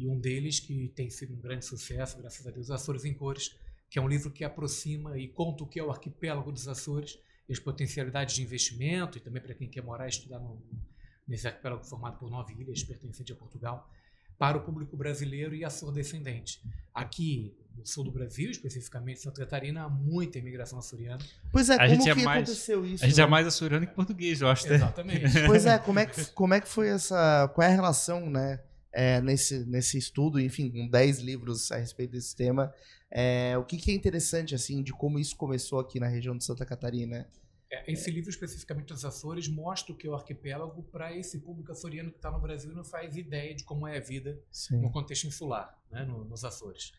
[0.00, 3.54] E um deles, que tem sido um grande sucesso, graças a Deus, Açores em Cores,
[3.90, 7.18] que é um livro que aproxima e conta o que é o arquipélago dos Açores
[7.48, 10.62] e as potencialidades de investimento, e também para quem quer morar e estudar no,
[11.28, 13.90] nesse arquipélago formado por nove ilhas pertencente a Portugal,
[14.38, 16.62] para o público brasileiro e açor-descendente.
[16.94, 21.22] Aqui, no sul do Brasil, especificamente Santa Catarina, há muita imigração açoriana.
[21.52, 23.04] Pois é, A como gente é que mais- aconteceu isso?
[23.04, 23.30] A gente é né?
[23.30, 24.66] mais açoriano que português, eu acho.
[24.66, 24.76] né?
[24.76, 25.26] Exatamente.
[25.46, 27.48] Pois é, como é que, como é que foi essa.
[27.54, 28.60] Qual é a relação, né?
[28.92, 32.72] É, nesse, nesse estudo, enfim, com 10 livros a respeito desse tema.
[33.10, 36.44] É, o que, que é interessante, assim, de como isso começou aqui na região de
[36.44, 37.28] Santa Catarina?
[37.72, 41.70] É, Esse livro, especificamente dos Açores, mostra o que é o arquipélago para esse público
[41.72, 44.78] açoriano que está no Brasil e não faz ideia de como é a vida Sim.
[44.80, 46.92] no contexto insular, né, no- nos Açores.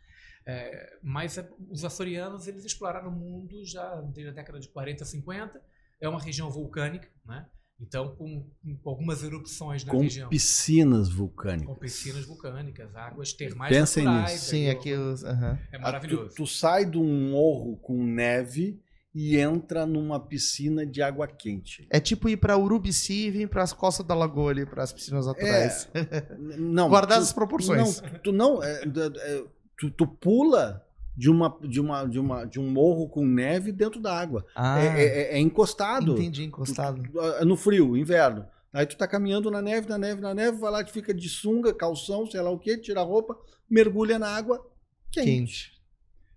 [0.45, 5.05] É, mas é, os açorianos eles exploraram o mundo já desde a década de 40,
[5.05, 5.61] 50.
[5.99, 7.45] É uma região vulcânica, né?
[7.81, 8.45] Então com,
[8.83, 10.29] com algumas erupções na Com região.
[10.29, 11.67] piscinas vulcânicas.
[11.67, 14.31] Com piscinas vulcânicas, águas termais Pensem naturais.
[14.33, 14.45] nisso.
[14.51, 15.23] Sim, aqui os.
[15.23, 15.57] aham.
[15.71, 16.29] É Ah, maravilhoso.
[16.29, 18.79] Tu, tu sai de um morro com neve
[19.13, 21.85] e entra numa piscina de água quente.
[21.89, 25.89] É tipo ir pra Urubici e vir pras costas da lagoa ali, pras piscinas naturais.
[25.93, 28.01] N- Não, Guardadas tu- as proporções.
[28.01, 28.63] Não, tu não.
[28.63, 29.43] é, é, é,
[29.77, 33.99] tu, tu pula de, uma, de, uma, de, uma, de um morro com neve dentro
[33.99, 34.45] da água.
[34.55, 36.13] Ah, É, é- é encostado.
[36.13, 37.01] entendi, encostado.
[37.03, 38.45] Tu- no frio, inverno.
[38.73, 41.27] Aí tu tá caminhando na neve, na neve, na neve, vai lá, tu fica de
[41.27, 43.37] sunga, calção, sei lá o que, tira a roupa,
[43.69, 44.65] mergulha na água
[45.11, 45.25] quente.
[45.25, 45.81] Quente.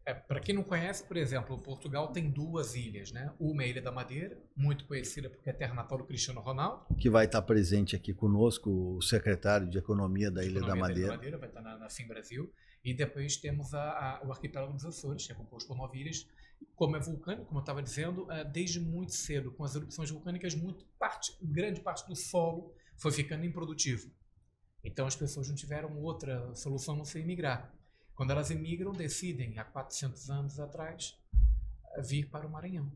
[0.06, 3.32] É, para quem não conhece, por exemplo, Portugal tem duas ilhas, né?
[3.40, 6.84] Uma é a Ilha da Madeira, muito conhecida porque é terra natal do Cristiano Ronaldo.
[6.98, 11.38] Que vai estar presente aqui conosco, o secretário de Economia da Ilha da Economia Madeira.
[11.38, 12.52] vai estar na, na FIM Brasil.
[12.84, 16.26] E depois temos a- a- o arquipélago dos Açores, que é composto por nove ilhas.
[16.76, 20.54] Como é vulcânico, como eu estava dizendo, é, desde muito cedo, com as erupções vulcânicas,
[20.54, 24.10] muito parte, grande parte do solo foi ficando improdutivo.
[24.82, 27.74] Então as pessoas não tiveram outra solução a não ser emigrar.
[28.14, 31.18] Quando elas emigram, decidem, há 400 anos atrás,
[32.06, 32.92] vir para o Maranhão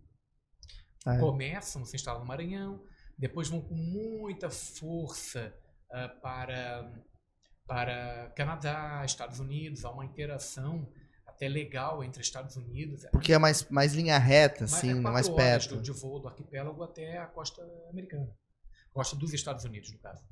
[1.06, 1.18] Ah, é.
[1.20, 2.84] começam, se instalam no Maranhão,
[3.16, 5.54] depois vão com muita força
[5.90, 6.92] ah, para,
[7.68, 10.88] para Canadá, Estados Unidos, há uma interação
[11.26, 13.04] até legal entre Estados Unidos.
[13.12, 15.76] Porque é mais, mais linha reta, assim, é né, quatro mais perto.
[15.76, 18.28] do- de voo do arquipélago até a costa americana,
[18.92, 20.24] costa dos Estados Unidos, no caso.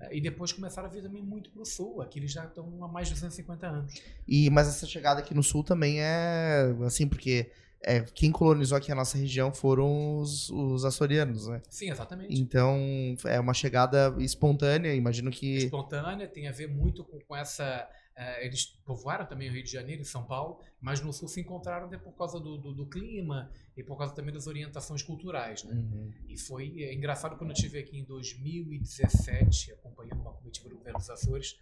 [0.00, 2.82] Ah, E depois começaram a vir também muito para o sul, aqui eles já estão
[2.82, 3.94] há mais de 250 anos.
[4.26, 8.90] E, mas essa chegada aqui no sul também é assim, porque é, quem colonizou aqui
[8.90, 11.62] a nossa região foram os, os açorianos, né?
[11.68, 12.40] Sim, exatamente.
[12.40, 12.76] Então
[13.24, 15.56] é uma chegada espontânea, imagino que.
[15.58, 17.88] espontânea, tem a ver muito com, com essa.
[18.16, 21.40] eh, eles povoaram também o Rio de Janeiro e São Paulo, mas no sul se
[21.40, 25.62] encontraram por causa do, do, do clima e por causa também das orientações culturais.
[25.62, 25.74] Né?
[25.74, 26.10] Uhum.
[26.28, 30.98] E foi é, engraçado quando eu estive aqui em 2017, acompanhando uma comitiva do governo
[30.98, 31.56] dos Açores,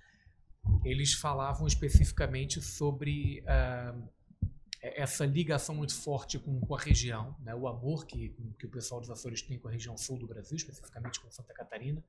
[0.83, 3.95] eles falavam especificamente sobre ah,
[4.95, 7.55] essa ligação muito forte com, com a região, né?
[7.55, 10.57] o amor que, que o pessoal dos Açores tem com a região sul do Brasil,
[10.57, 12.03] especificamente com Santa Catarina.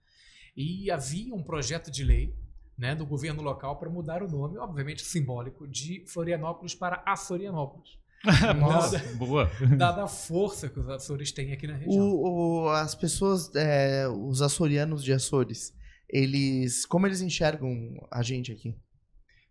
[0.56, 2.36] E havia um projeto de lei
[2.78, 7.98] né, do governo local para mudar o nome, obviamente simbólico, de Florianópolis para Açorianópolis,
[8.60, 8.98] Nossa.
[9.16, 9.50] Boa.
[9.78, 12.04] dada a força que os Açores têm aqui na região.
[12.04, 15.72] O, o- as pessoas, é, os açorianos de Açores,
[16.10, 16.86] eles.
[16.86, 18.76] Como eles enxergam a gente aqui?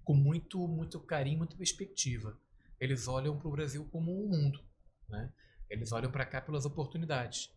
[0.05, 2.39] com muito, muito carinho, muita perspectiva.
[2.81, 4.61] Eles olham para o Brasil como um mundo.
[5.09, 5.31] Né?
[5.71, 7.51] Eles olham para cá pelas oportunidades.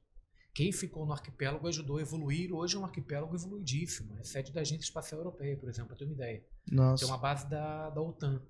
[0.53, 2.51] Quem ficou no arquipélago ajudou a evoluir.
[2.51, 4.17] Hoje é um arquipélago evoluidíssimo.
[4.17, 6.43] É sede da Agência Espacial Europeia, por exemplo, para ter uma ideia.
[6.71, 7.05] Nossa.
[7.05, 8.41] Tem uma base da, da OTAN.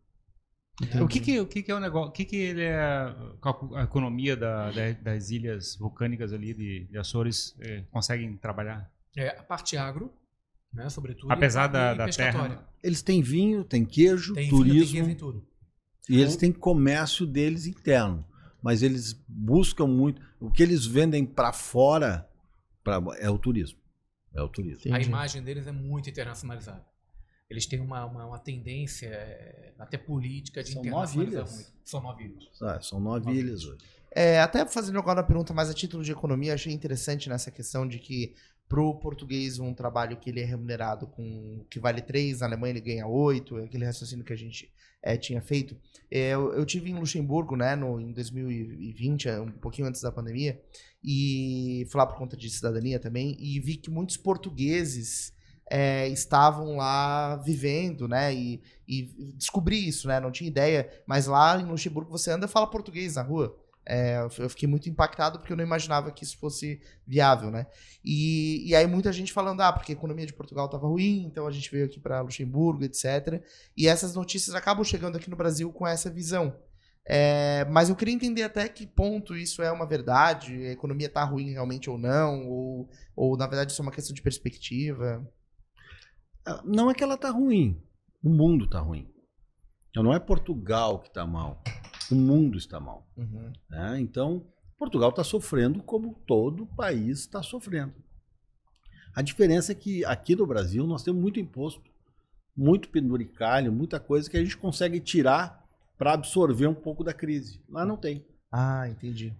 [1.04, 2.08] O que que, o que que é o negócio?
[2.10, 6.98] O que que ele é a economia da- da- das ilhas vulcânicas ali de, de
[6.98, 8.90] Açores eh, conseguem trabalhar?
[9.18, 10.14] É, a parte agro,
[10.74, 11.32] né, sobretudo.
[11.34, 14.92] Apesar e, da- e da terra, Eles têm vinho, têm queijo, Tem vinho, tem turismo
[14.94, 15.46] queijo, tem tudo.
[16.10, 18.26] E eles têm comércio deles interno.
[18.62, 20.22] Mas eles buscam muito.
[20.40, 22.28] O que eles vendem para fora
[22.84, 23.80] pra, é o turismo.
[24.34, 24.82] É o turismo.
[24.86, 25.08] A Entendi.
[25.08, 26.86] imagem deles é muito internacionalizada.
[27.50, 31.74] Eles têm uma, uma, uma tendência, é, até política, de São internacionalizar muito.
[31.84, 32.62] São nove ilhas.
[32.62, 33.84] Ah, são nove Nove ilhas hoje.
[34.12, 37.88] É, até fazendo agora uma pergunta mais a título de economia, achei interessante nessa questão
[37.88, 38.36] de que
[38.68, 42.82] pro português um trabalho que ele é remunerado com que vale 3, na Alemanha ele
[42.82, 45.78] ganha 8, aquele raciocínio que a gente é, tinha feito.
[46.12, 50.12] É, eu, eu tive em Luxemburgo, né, no, em 2020, é, um pouquinho antes da
[50.12, 50.62] pandemia,
[51.04, 55.34] e fui lá por conta de cidadania também, e vi que muitos portugueses
[55.70, 61.60] é, estavam lá vivendo, né, e, e descobri isso, né, não tinha ideia, mas lá
[61.60, 63.56] em Luxemburgo você anda e fala português na rua.
[63.92, 67.66] É, eu fiquei muito impactado porque eu não imaginava que isso fosse viável, né?
[68.06, 71.48] E, e aí muita gente falando, ah, porque a economia de Portugal estava ruim, então
[71.48, 73.44] a gente veio aqui para Luxemburgo, etc.
[73.76, 76.56] E essas notícias acabam chegando aqui no Brasil com essa visão.
[77.04, 81.24] É, mas eu queria entender até que ponto isso é uma verdade, a economia está
[81.24, 85.28] ruim realmente ou não, ou, ou na verdade isso é uma questão de perspectiva.
[86.46, 87.82] Ah, não é que ela está ruim,
[88.24, 89.12] o mundo está ruim.
[89.90, 91.64] Então não é Portugal que está mal,
[92.12, 93.08] o mundo está mal.
[93.18, 93.52] Uhum.
[93.70, 94.00] né?
[94.00, 94.46] Então,
[94.78, 97.94] Portugal está sofrendo como todo país está sofrendo.
[99.16, 101.82] A diferença é que aqui no Brasil nós temos muito imposto,
[102.56, 107.62] muito penduricalho, muita coisa que a gente consegue tirar para absorver um pouco da crise.
[107.68, 108.26] Lá não tem.
[108.52, 109.36] Ah, entendi.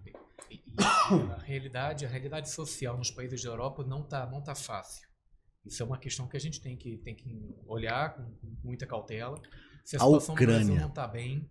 [0.78, 5.08] A realidade, a realidade social nos países da Europa não tá, não tá fácil.
[5.64, 8.86] Isso é uma questão que a gente tem que, tem que olhar com, com muita
[8.86, 9.40] cautela.
[9.84, 10.80] Se a A situação no Brasil Ucrânia.
[10.80, 11.50] não está bem,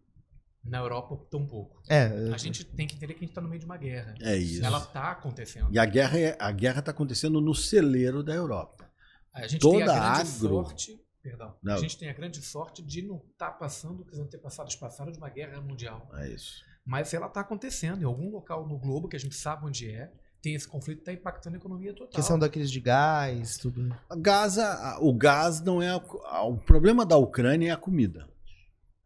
[0.63, 1.81] na Europa tampouco.
[1.89, 4.13] É, A gente tem que entender que a gente está no meio de uma guerra.
[4.21, 4.63] É isso.
[4.63, 5.67] Ela está acontecendo.
[5.71, 8.89] E a guerra é, a guerra está acontecendo no celeiro da Europa.
[9.33, 11.75] A gente toda tem a grande agro- sorte, perdão, Não.
[11.75, 15.11] a gente tem a grande sorte de não estar passando o que os antepassados passaram
[15.11, 16.09] de uma guerra mundial.
[16.15, 16.63] É isso.
[16.85, 20.11] Mas ela está acontecendo em algum local no globo que a gente sabe onde é.
[20.41, 22.13] Tem esse conflito que está impactando a economia total.
[22.13, 23.93] questão da crise de gás, tudo.
[24.09, 28.25] A Gaza, o gás não é a- o problema da Ucrânia é a comida.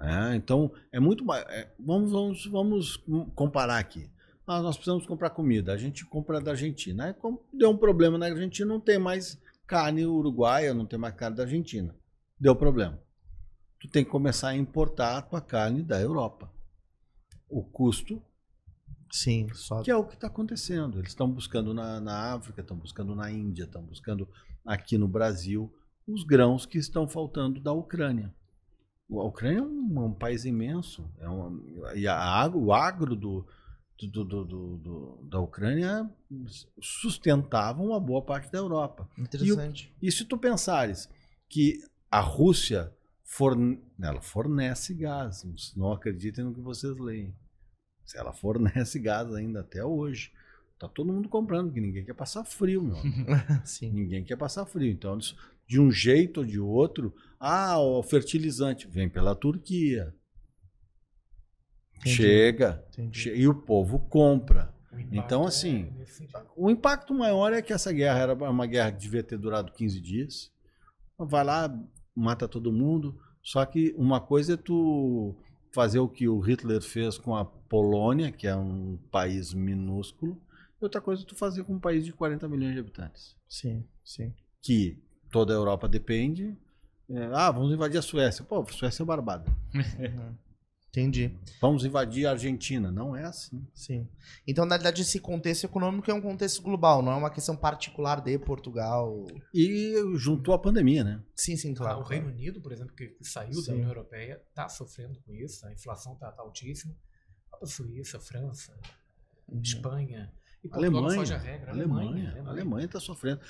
[0.04, 1.46] É, então é muito mais.
[1.48, 2.98] é, vamos, vamos, vamos
[3.34, 4.12] comparar aqui.
[4.46, 5.72] Ah, nós precisamos comprar comida.
[5.72, 7.06] A gente compra da Argentina.
[7.06, 7.16] Aí,
[7.54, 11.44] deu um problema na Argentina, não tem mais carne uruguaia, não tem mais carne da
[11.44, 11.96] Argentina.
[12.38, 13.02] Deu problema.
[13.80, 16.52] Tu tem que começar a importar a tua carne da Europa.
[17.50, 18.22] O custo
[19.10, 19.82] Sim, só.
[19.82, 21.00] que é o que está acontecendo.
[21.00, 24.28] Eles estão buscando na, na África, estão buscando na Índia, estão buscando
[24.66, 25.74] aqui no Brasil
[26.06, 28.34] os grãos que estão faltando da Ucrânia.
[29.10, 31.10] O- A Ucrânia é um, um país imenso.
[31.20, 33.46] É uma, e a o agro do,
[34.02, 34.46] do, do-
[34.78, 36.10] do- da Ucrânia
[36.82, 39.08] sustentava uma boa parte da Europa.
[39.18, 39.94] Interessante.
[40.02, 41.10] E se tu pensares
[41.50, 41.80] que
[42.10, 42.92] a Rússia
[43.24, 45.44] forne- ela fornece gás,
[45.76, 47.34] não acreditem no que vocês leem.
[48.06, 50.32] Se ela fornece gás ainda até hoje.
[50.80, 52.98] Tá todo mundo comprando, porque ninguém quer passar frio, meu.
[52.98, 53.26] amigo.
[53.64, 53.92] Sim.
[53.92, 54.92] ninguém quer passar frio.
[54.92, 55.34] Então, eles,
[55.68, 60.14] de um jeito ou de outro, ah, o fertilizante vem pela Turquia.
[61.98, 62.16] Entendi.
[62.16, 63.30] Chega, Entendi.
[63.30, 64.74] e o povo compra.
[64.92, 66.46] O Então, é assim, sentido.
[66.56, 70.00] O impacto maior é que essa guerra era uma guerra que devia ter durado 15
[70.00, 70.52] dias.
[71.18, 71.74] Vai lá,
[72.16, 73.20] mata todo mundo.
[73.42, 75.36] Só que uma coisa é tu
[75.74, 80.40] fazer o que o Hitler fez com a Polônia, que é um país minúsculo,
[80.80, 83.36] e outra coisa é tu fazer com um país de 40 milhões de habitantes.
[83.50, 84.34] Sim, sim.
[84.62, 85.02] Que
[85.34, 86.56] toda a Europa depende.
[87.10, 88.46] É, ah, vamos invadir a Suécia.
[88.46, 89.52] Pô, a Suécia é barbada.
[90.00, 90.38] Uhum.
[90.96, 91.36] Entendi.
[91.60, 92.92] Vamos invadir a Argentina.
[92.92, 93.66] Não é assim.
[93.74, 94.08] Sim.
[94.46, 98.22] Então, na verdade, esse contexto econômico é um contexto global, não é uma questão particular
[98.22, 99.26] de Portugal.
[99.52, 101.20] E juntou a pandemia, né?
[101.36, 102.02] Sim, sim, claro.
[102.02, 103.66] o Reino Unido, por exemplo, que saiu Sim.
[103.66, 105.66] da União Europeia, está sofrendo com isso.
[105.66, 106.96] A inflação está altíssima.
[107.60, 108.72] A Suíça, França,
[109.48, 109.62] Uhum.
[109.62, 110.32] Espanha.
[110.64, 111.72] E Portugal Alemanha, regra.
[111.72, 113.42] Alemanha, Alemanha está sofrendo.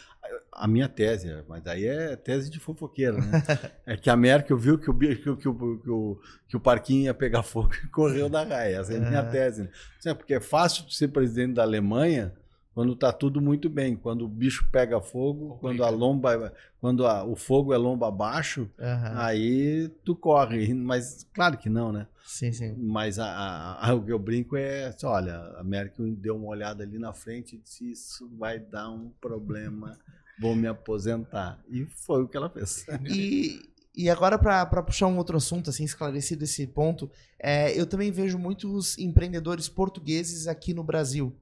[0.55, 3.43] A minha tese, mas aí é tese de fofoqueiro, né?
[3.85, 6.59] é que a Merkel viu que o, que, o, que, o, que, o, que o
[6.59, 8.77] parquinho ia pegar fogo e correu da raia.
[8.77, 9.63] Essa é a minha tese.
[9.63, 9.69] Né?
[9.99, 12.33] Assim, Porque é fácil ser presidente da Alemanha
[12.73, 13.95] quando está tudo muito bem.
[13.95, 15.59] Quando o bicho pega fogo, Complica.
[15.61, 19.13] quando a lomba, quando a- o fogo é lomba abaixo, Aham.
[19.15, 20.73] aí tu corre.
[20.73, 22.07] Mas claro que não, né?
[22.25, 22.73] Sim, sim.
[22.77, 26.47] Mas a, a- a- o que eu brinco é, assim, olha, a Merkel deu uma
[26.47, 29.97] olhada ali na frente e disse, isso vai dar um problema,
[30.43, 31.57] vou me aposentar.
[31.69, 32.85] E foi o que ela fez.
[33.09, 33.61] E,
[33.95, 38.37] e agora, para puxar um outro assunto, assim, esclarecido esse ponto, é, eu também vejo
[38.37, 41.33] muitos empreendedores portugueses aqui no Brasil.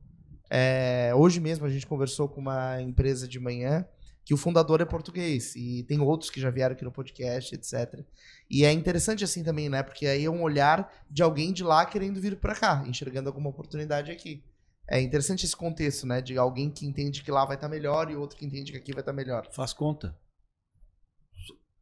[0.49, 3.85] É, hoje mesmo a gente conversou com uma empresa de manhã
[4.23, 8.05] que o fundador é português e tem outros que já vieram aqui no podcast, etc.
[8.49, 9.81] E é interessante assim também, né?
[9.81, 13.49] Porque aí é um olhar de alguém de lá querendo vir para cá, enxergando alguma
[13.49, 14.43] oportunidade aqui.
[14.87, 16.21] É interessante esse contexto, né?
[16.21, 18.91] De alguém que entende que lá vai estar melhor e outro que entende que aqui
[18.91, 19.47] vai estar melhor.
[19.51, 20.17] Faz conta.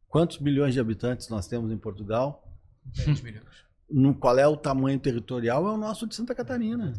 [0.08, 2.46] Quantos milhões de habitantes nós temos em Portugal?
[2.84, 3.44] 10 milhões.
[3.88, 5.66] No, qual é o tamanho territorial?
[5.66, 6.92] É o nosso de Santa Catarina.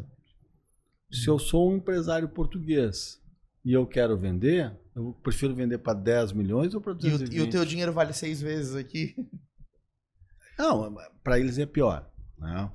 [1.10, 3.20] Se eu sou um empresário português
[3.64, 7.36] e eu quero vender, eu prefiro vender para 10 milhões ou para E o, 220?
[7.36, 9.14] e o teu dinheiro vale seis vezes aqui?
[10.58, 12.10] Não, para eles é pior.
[12.38, 12.70] Né?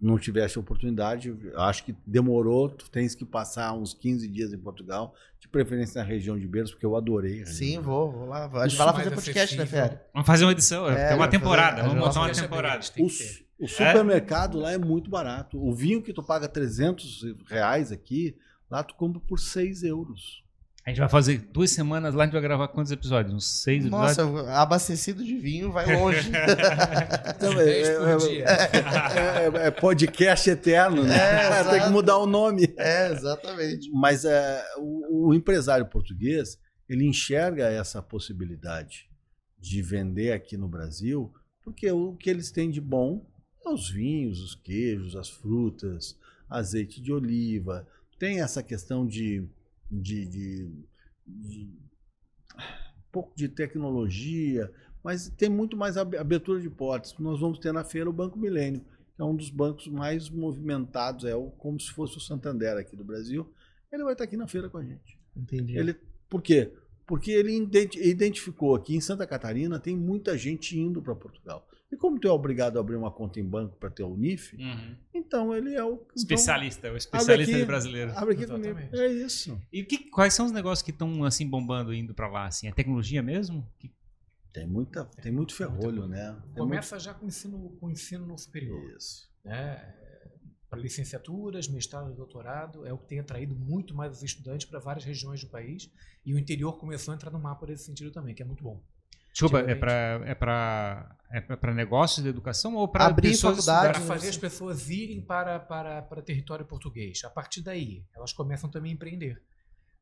[0.00, 5.14] Não tivesse oportunidade, acho que demorou, tu tens que passar uns 15 dias em Portugal,
[5.40, 7.44] de preferência na região de Berço, porque eu adorei.
[7.46, 8.46] Sim, vou, vou lá.
[8.62, 9.88] A gente vai lá fazer podcast, né, acessível.
[9.88, 10.06] Fera?
[10.12, 12.78] Vamos fazer uma edição, É, tem uma fazer- temporada, é, vamos montar uma temporada.
[12.84, 13.08] O, que ter.
[13.08, 15.58] su- o supermercado lá é muito barato.
[15.62, 18.36] O vinho que tu paga 300 reais aqui,
[18.70, 20.41] lá tu compra por 6 euros.
[20.84, 23.32] A gente vai fazer duas semanas lá, a gente vai gravar quantos episódios?
[23.32, 24.48] Uns seis Nossa, episódios?
[24.48, 26.28] abastecido de vinho vai longe.
[27.36, 28.44] Então, é, é- dia.
[28.44, 31.16] é- é- é podcast eterno, né?
[31.16, 32.72] É, Tem que mudar o nome.
[32.76, 33.90] é, exatamente.
[33.92, 36.58] Mas é, o, o empresário português
[36.88, 39.08] ele enxerga essa possibilidade
[39.58, 43.24] de vender aqui no Brasil, porque o que eles têm de bom
[43.64, 46.16] é os vinhos, os queijos, as frutas,
[46.50, 47.86] azeite de oliva.
[48.18, 49.44] Tem essa questão de,
[49.92, 50.84] de, de-
[51.26, 51.78] de-
[52.56, 54.72] um pouco de tecnologia,
[55.04, 57.14] mas tem muito mais ab- abertura de portas.
[57.18, 58.80] Nós vamos ter na feira o Banco Milênio,
[59.14, 63.04] que é um dos bancos mais movimentados, é como se fosse o Santander aqui do
[63.04, 63.52] Brasil.
[63.92, 65.18] Ele vai estar aqui na feira com a gente.
[65.36, 65.76] Entendi.
[65.76, 65.94] Ele,
[66.28, 66.72] por quê?
[67.06, 71.68] Porque ele identi- identificou aqui em Santa Catarina tem muita gente indo para Portugal.
[71.92, 74.56] E como tu é obrigado a abrir uma conta em banco para ter o NIF,
[74.56, 74.96] Uhum.
[75.12, 77.60] então ele é o então, Especialista, o especialista aqui.
[77.60, 78.12] de brasileiro.
[78.16, 78.78] Abre aqui comigo.
[78.92, 79.60] É isso.
[79.70, 82.46] E que- quais são os negócios que estão assim bombando indo pra lá?
[82.46, 82.66] Assim?
[82.66, 83.68] É tecnologia mesmo?
[83.78, 83.90] Que-
[84.54, 86.34] Tem muita, tem muito ferrolho, né?
[86.54, 88.78] Tem Começa já com o ensino, com o ensino superior.
[88.80, 89.30] muito- Isso.
[89.44, 89.94] né?
[90.70, 94.78] Para licenciaturas, mestrado e doutorado, é o que tem atraído muito mais os estudantes para
[94.78, 95.90] várias regiões do país.
[96.24, 98.82] E o interior começou a entrar no mapa nesse sentido também, que é muito bom.
[99.32, 103.98] Desculpa, é pra, é pra, é pra negócios de educação ou pra Abrir pessoas faculdade,
[103.98, 107.22] Para fazer as pessoas irem para, para, para território português.
[107.24, 109.42] A partir daí, elas começam também a empreender.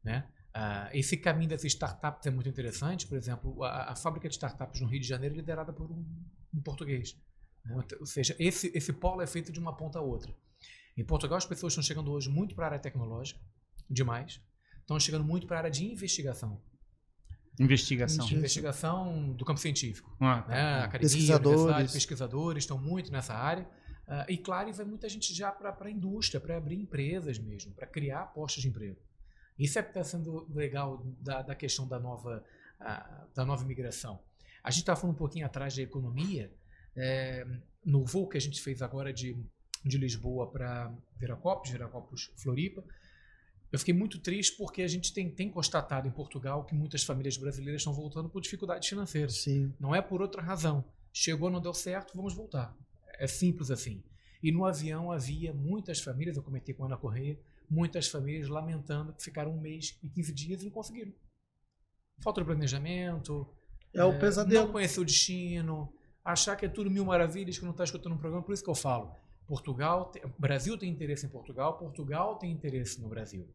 [0.03, 0.27] Né?
[0.53, 3.07] Ah, esse caminho das startups é muito interessante.
[3.07, 6.05] Por exemplo, a, a fábrica de startups no Rio de Janeiro é liderada por um,
[6.53, 7.17] um português.
[7.65, 7.77] né?
[8.01, 10.35] Ou seja, esse, esse polo é feito de uma ponta a outra.
[10.97, 13.41] Em Portugal, as pessoas estão chegando hoje muito para a área tecnológica,
[13.89, 14.41] demais.
[14.81, 16.61] Estão chegando muito para a área de investigação.
[17.65, 18.29] Investigação.
[18.31, 20.49] Investigação do campo científico Ah, tá.
[20.49, 20.63] né?
[20.79, 21.61] Academia, Pesquisadores.
[21.61, 23.69] universidade, pesquisadores estão muito nessa área.
[24.09, 27.87] Ah, e claro, vai muita gente já para a indústria, para abrir empresas mesmo, para
[27.87, 28.97] criar postos de emprego.
[29.59, 32.43] Isso é que está sendo legal da, da questão da nova,
[32.81, 34.19] ah, da nova imigração.
[34.65, 36.51] A gente estava falando um pouquinho atrás de economia.
[36.97, 37.47] é,
[37.85, 39.37] no voo que a gente fez agora de,
[39.85, 42.83] de Lisboa para Viracopos, Viracopos, Floripa,
[43.73, 47.37] eu fiquei muito triste porque a gente tem, tem constatado em Portugal que muitas famílias
[47.37, 49.35] brasileiras estão voltando por dificuldades financeiras.
[49.43, 49.73] Sim.
[49.79, 50.85] Não é por outra razão.
[51.13, 52.77] Chegou, não deu certo, vamos voltar.
[53.19, 54.03] É simples assim.
[54.43, 59.13] E no avião havia muitas famílias, eu comentei com a Ana Correia, muitas famílias lamentando
[59.13, 61.13] que ficaram um mês e 15 dias e não conseguiram.
[62.21, 63.47] Falta de planejamento,
[63.95, 64.67] É o pesadelo.
[64.67, 65.93] não conhecer o destino,
[66.25, 68.43] achar que é tudo mil maravilhas que não está escutando um programa.
[68.45, 69.15] Por isso que eu falo,
[69.51, 73.49] Portugal, tem- Brasil tem interesse em Portugal, Portugal tem interesse no Brasil.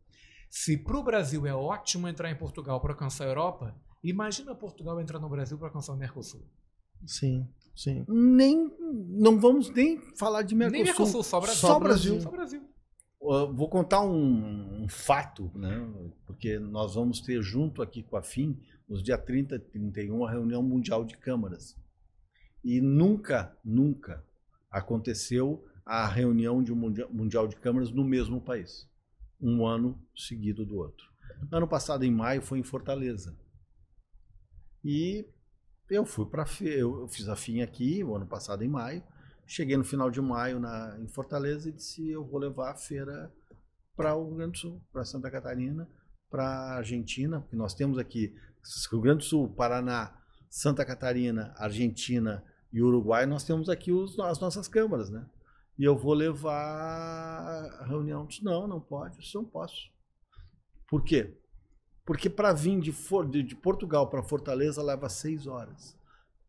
[0.49, 3.73] Se para o Brasil é ótimo entrar em Portugal para alcançar a Europa,
[4.03, 6.43] imagina Portugal entrar no Brasil para alcançar o Mercosul.
[7.07, 7.47] Sim.
[7.73, 8.05] Sim.
[8.09, 8.69] Nem,
[9.07, 10.73] não vamos nem falar de Mercosul.
[10.75, 11.61] Nem Mercosul, só Brasil.
[11.61, 12.21] Só Brasil.
[12.21, 12.61] Só Brasil.
[13.21, 15.79] Uh, Vou contar um, um fato, né?
[16.25, 20.31] porque nós vamos ter junto aqui com a FIM, nos dia 30 e 31, a
[20.31, 21.73] reunião mundial de câmaras.
[22.61, 24.21] E nunca, nunca
[24.69, 28.89] aconteceu a reunião de um mundia- mundial de câmaras no mesmo país.
[29.39, 31.05] Um ano seguido do outro.
[31.51, 33.37] Ano passado, em maio, foi em Fortaleza.
[34.83, 35.27] E
[35.89, 39.03] eu fui para eu fiz a FIM aqui, o ano passado em maio.
[39.45, 43.31] Cheguei no final de maio na, em Fortaleza e disse eu vou levar a feira
[43.95, 45.87] para o Rio Grande do Sul, para Santa Catarina,
[46.29, 48.35] para a Argentina, porque nós temos aqui
[48.91, 50.17] Rio Grande do Sul, Paraná,
[50.49, 55.25] Santa Catarina, Argentina e Uruguai, nós temos aqui os- as nossas câmaras, né?
[55.77, 56.53] E eu vou levar
[57.81, 58.21] a reunião.
[58.21, 59.75] Eu Disse, não, não pode, isso não posso.
[60.87, 61.37] Por quê?
[62.05, 62.91] Porque para vir de,
[63.31, 65.97] de- de Portugal para Fortaleza leva seis horas.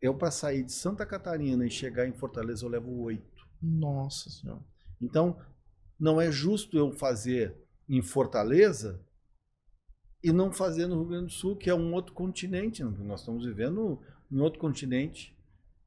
[0.00, 3.44] Eu, para sair de Santa Catarina e chegar em Fortaleza, eu levo oito.
[3.62, 4.62] Nossa senhora.
[5.00, 5.40] Então,
[5.98, 7.56] não é justo eu fazer
[7.88, 9.02] em Fortaleza
[10.22, 12.84] e não fazer no Rio Grande do Sul, que é um outro continente.
[12.84, 14.00] Nós estamos vivendo
[14.30, 15.36] em outro continente.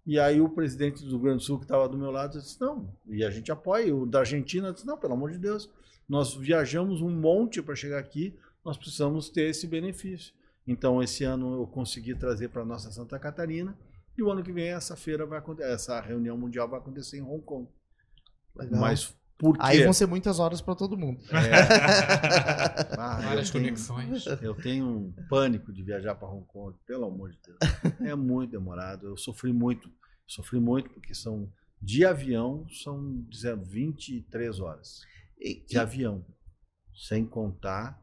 [0.09, 2.59] E aí o presidente do Rio Grande do Sul, que estava do meu lado, disse,
[2.59, 3.95] não, e a gente apoia.
[3.95, 5.69] O da Argentina disse, não, pelo amor de Deus,
[6.09, 8.35] nós viajamos um monte para chegar aqui,
[8.65, 10.33] nós precisamos ter esse benefício.
[10.65, 13.77] Então, esse ano eu consegui trazer para nossa Santa Catarina,
[14.17, 14.23] e
[19.41, 19.55] Mas?
[19.59, 21.19] Aí vão ser muitas horas para todo mundo.
[21.31, 22.89] É.
[23.01, 24.25] Ah, Várias tenho, conexões.
[24.41, 27.57] eu tenho um pânico de viajar para Hong Kong, pelo amor de Deus.
[28.01, 29.07] É muito demorado.
[29.07, 29.89] Eu sofri muito.
[30.27, 31.49] Sofri muito porque são
[31.81, 35.01] de avião são dizendo 23 horas.
[35.39, 36.25] E- De avião.
[36.93, 37.97] Sem contar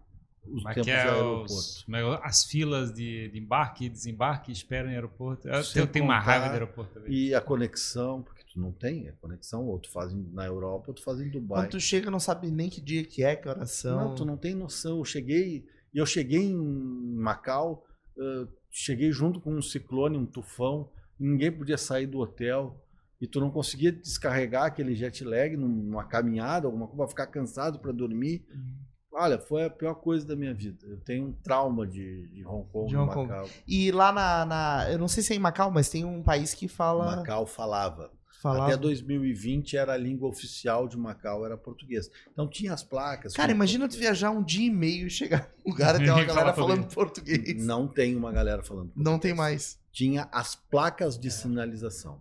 [0.47, 1.53] os é tempos que do é aeroporto.
[1.53, 5.47] os, é as filas de, de embarque e desembarque, espera em aeroporto.
[5.49, 7.12] Eu tenho, tenho uma raiva de aeroporto também.
[7.12, 8.22] E a conexão,
[8.57, 11.63] tu não tem a conexão, ou tu faz na Europa, ou tu faz em Dubai.
[11.63, 14.09] Quando tu chega, não sabe nem que dia que é, que horas são.
[14.09, 14.99] Não, tu não tem noção.
[14.99, 17.85] Eu cheguei, eu cheguei em Macau,
[18.17, 20.91] uh, cheguei junto com um ciclone, um tufão,
[21.21, 22.83] ninguém podia sair do hotel
[23.21, 27.93] e tu não conseguia descarregar aquele jet lag numa caminhada, alguma coisa, ficar cansado para
[27.93, 28.47] dormir.
[28.51, 28.87] Uhum.
[29.19, 30.87] Olha, foi a pior coisa da minha vida.
[30.87, 33.29] Eu tenho um trauma de, de Hong Kong, de Hong Kong.
[33.29, 33.49] Macau.
[33.67, 36.53] E lá na, na, Eu não sei se é em Macau, mas tem um país
[36.53, 37.17] que fala.
[37.17, 38.11] Macau falava.
[38.41, 38.66] Falava.
[38.66, 42.11] Até 2020 era a língua oficial de Macau, era português.
[42.32, 43.34] Então tinha as placas.
[43.34, 46.24] Cara, imagina tu viajar um dia e meio e chegar no lugar e ter uma
[46.24, 47.64] galera falando português.
[47.64, 49.05] Não tem uma galera falando português.
[49.12, 49.78] Não tem mais.
[49.93, 52.20] Tinha as placas de sinalização.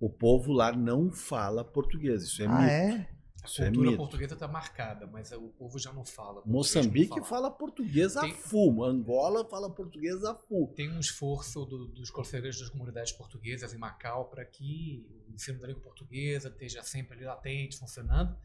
[0.00, 2.24] O povo lá não fala português.
[2.24, 2.70] Isso é ah, mito.
[2.70, 3.08] É?
[3.42, 6.42] A é cultura é portuguesa está marcada, mas o povo já não fala.
[6.46, 7.50] Moçambique não fala.
[7.50, 8.84] português a full.
[8.84, 10.68] Angola fala português a full.
[10.68, 15.58] Tem um esforço do, dos conselheiros das comunidades portuguesas em Macau para que o ensino
[15.58, 18.36] da língua portuguesa esteja sempre ali latente, funcionando.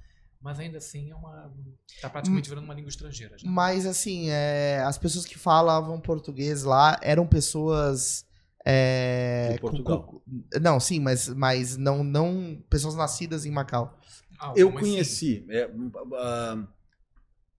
[0.42, 1.54] Mas ainda assim é uma.
[1.88, 3.38] está praticamente virando uma língua estrangeira.
[3.38, 3.50] Já.
[3.50, 8.26] Mas assim, é, as pessoas que falavam português lá eram pessoas.
[8.66, 10.04] É, de Portugal.
[10.04, 13.98] Com, com, não, sim, mas, mas não, não pessoas nascidas em Macau.
[14.40, 15.46] Ah, eu conheci.
[15.48, 15.58] Assim?
[15.58, 16.68] É, uh,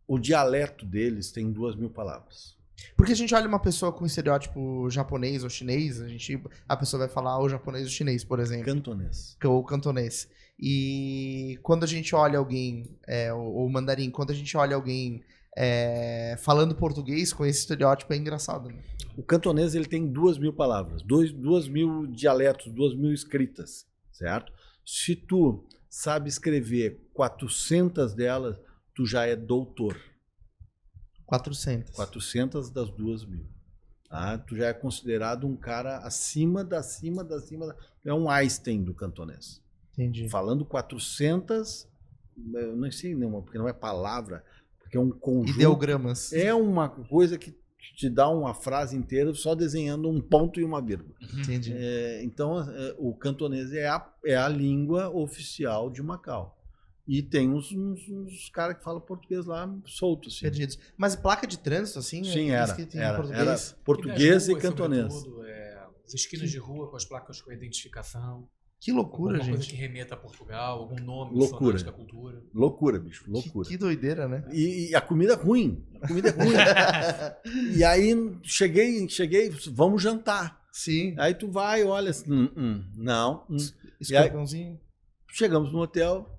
[0.07, 2.57] o dialeto deles tem duas mil palavras.
[2.97, 7.07] Porque a gente olha uma pessoa com estereótipo japonês ou chinês, a, gente, a pessoa
[7.07, 8.64] vai falar o japonês ou chinês, por exemplo.
[8.64, 9.37] Cantonês.
[9.45, 10.29] Ou cantonês.
[10.59, 15.22] E quando a gente olha alguém, é, ou, mandarim, quando a gente olha alguém
[15.57, 18.68] é, falando português com esse estereótipo, é engraçado.
[18.68, 18.79] Né?
[19.16, 24.53] O cantonês ele tem duas mil palavras, dois, duas mil dialetos, duas mil escritas, certo?
[24.85, 28.59] Se tu sabe escrever 400 delas,
[28.95, 30.01] tu já é doutor.
[31.26, 31.95] 400.
[31.95, 33.47] 400 das duas mil.
[34.09, 34.39] Tá?
[34.39, 37.66] Tu já é considerado um cara acima da acima da acima.
[37.66, 37.76] Da...
[38.05, 39.62] É um Einstein do cantonês.
[39.93, 40.28] Entendi.
[40.28, 41.86] Falando 400,
[42.55, 44.45] eu não sei nenhuma, porque não é palavra,
[44.78, 45.57] porque é um conjunto.
[45.57, 46.32] Ideogramas.
[46.32, 47.51] É uma coisa que
[47.97, 51.14] te dá uma frase inteira só desenhando um ponto e uma vírgula.
[51.20, 51.41] Uhum.
[51.41, 51.72] Entendi.
[51.74, 56.57] É, então, é, o cantonês é a, é a língua oficial de Macau.
[57.07, 60.35] E tem uns, uns, uns caras que falam português lá soltos.
[60.35, 60.43] Assim.
[60.43, 60.79] Perdidos.
[60.97, 62.22] Mas placa de trânsito, assim?
[62.22, 62.76] Sim, era.
[62.93, 65.14] Era português, era português e, ruas, cantonês.
[65.47, 68.47] É, as esquinas de rua com as placas com identificação.
[68.81, 69.55] Que loucura, Alguma gente.
[69.57, 71.83] coisa que remeta a Portugal, algum nome loucura.
[71.83, 72.43] da cultura.
[72.55, 73.64] Loucura, bicho, loucura.
[73.64, 74.45] Que, que doideira, né?
[74.53, 75.85] E, e, a comida é ruim.
[76.01, 76.55] A comida é ruim.
[77.76, 78.14] e aí
[78.45, 80.62] cheguei, cheguei, vamos jantar.
[80.70, 81.16] Sim.
[81.18, 83.45] Aí tu vai, olha assim, hum, hum, não.
[83.51, 83.57] Hum.
[84.01, 84.79] Escorpiãozinho.
[85.33, 86.39] Chegamos no hotel,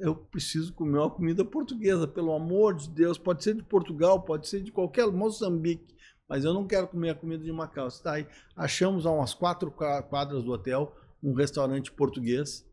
[0.00, 3.16] eu preciso comer uma comida portuguesa, pelo amor de Deus.
[3.16, 5.94] Pode ser de Portugal, pode ser de qualquer Moçambique,
[6.28, 7.86] mas eu não quero comer a comida de Macau.
[7.86, 8.26] Está aí.
[8.56, 10.92] Achamos a umas quatro quadras do hotel
[11.22, 12.64] um restaurante português.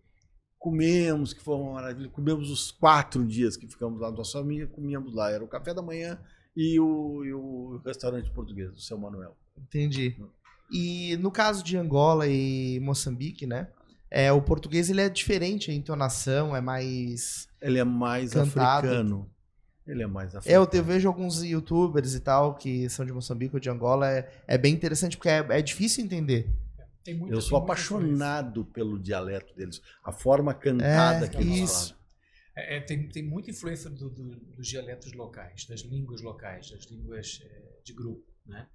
[0.57, 2.09] Comemos, que foi uma maravilha.
[2.09, 5.31] Comemos os quatro dias que ficamos lá, nossa família, comíamos lá.
[5.31, 6.19] Era o café da manhã
[6.55, 9.35] e o, e o restaurante português, do seu Manuel.
[9.57, 10.15] Entendi.
[10.71, 13.67] E no caso de Angola e Moçambique, né?
[14.09, 17.47] É, o português ele é diferente, a entonação é mais.
[17.61, 18.87] Ele é mais cantado.
[18.87, 19.29] africano.
[19.85, 20.53] Ele é mais africano.
[20.53, 24.09] É, eu, eu, vejo alguns youtubers e tal que são de Moçambique ou de Angola.
[24.09, 26.49] É, é bem interessante porque é, é difícil entender.
[27.13, 31.89] Muita, eu sou apaixonado pelo dialeto deles, a forma cantada é, que eles isso.
[31.89, 32.05] falam.
[32.57, 36.85] É, é, tem, tem muita influência do, do, dos dialetos locais, das línguas locais, das
[36.85, 38.67] línguas é, de grupo, né?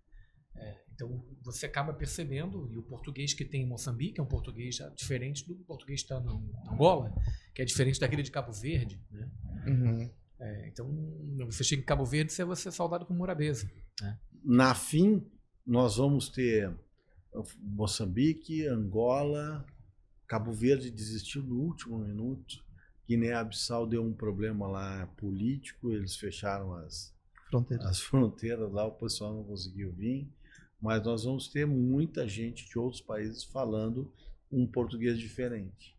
[0.56, 4.76] É, então você acaba percebendo, e o português que tem em Moçambique é um português
[4.94, 6.32] diferente do português que está na
[6.70, 7.14] Angola,
[7.54, 9.30] que é diferente daquele de Cabo Verde, né?
[9.66, 10.10] Uhum.
[10.38, 10.86] É, então
[11.46, 13.70] você chega em Cabo Verde, você vai ser saudado com morabeza.
[14.00, 14.18] Né?
[14.44, 15.26] Na fim,
[15.66, 16.74] nós vamos ter
[17.58, 19.64] Moçambique, Angola,
[20.26, 22.64] Cabo Verde desistiu no último minuto.
[23.08, 27.12] Guiné-Bissau deu um problema lá político, eles fecharam as
[27.48, 27.86] fronteiras.
[27.86, 30.28] as fronteiras lá, o pessoal não conseguiu vir.
[30.80, 34.10] Mas nós vamos ter muita gente de outros países falando
[34.50, 35.96] um português diferente.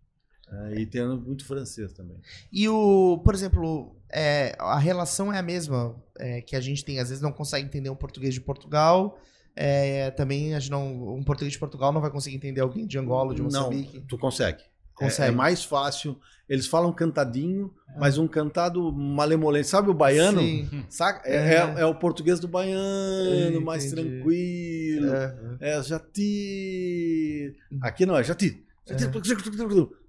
[0.50, 2.18] É, e tendo muito francês também.
[2.52, 7.00] E o, por exemplo, é, a relação é a mesma é, que a gente tem,
[7.00, 9.18] às vezes não consegue entender um português de Portugal
[9.56, 12.98] é, também a gente não, um português de Portugal não vai conseguir entender alguém de
[12.98, 14.00] Angola, de Moçambique.
[14.00, 14.64] Não, tu consegue.
[14.96, 15.30] consegue.
[15.30, 16.20] É, é mais fácil.
[16.48, 18.00] Eles falam cantadinho, é.
[18.00, 19.68] mas um cantado malemolente.
[19.68, 20.42] Sabe o baiano?
[20.42, 20.86] Sim.
[20.90, 21.28] Saca?
[21.28, 25.14] É, é, é o português do baiano, mais tranquilo.
[25.62, 27.56] É, é jati.
[27.72, 27.80] Hum.
[27.82, 28.66] Aqui não é jati.
[28.88, 28.96] É.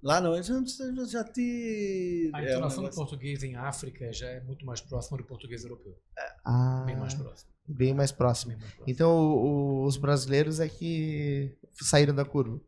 [0.01, 2.31] Lá não, é jati.
[2.33, 5.95] A entonação do português em África já é muito mais próxima do português europeu.
[6.43, 6.83] Ah.
[6.85, 7.52] Bem mais próximo.
[7.67, 8.55] Bem mais próximo.
[8.85, 12.59] Então, o, os brasileiros é que saíram da curva.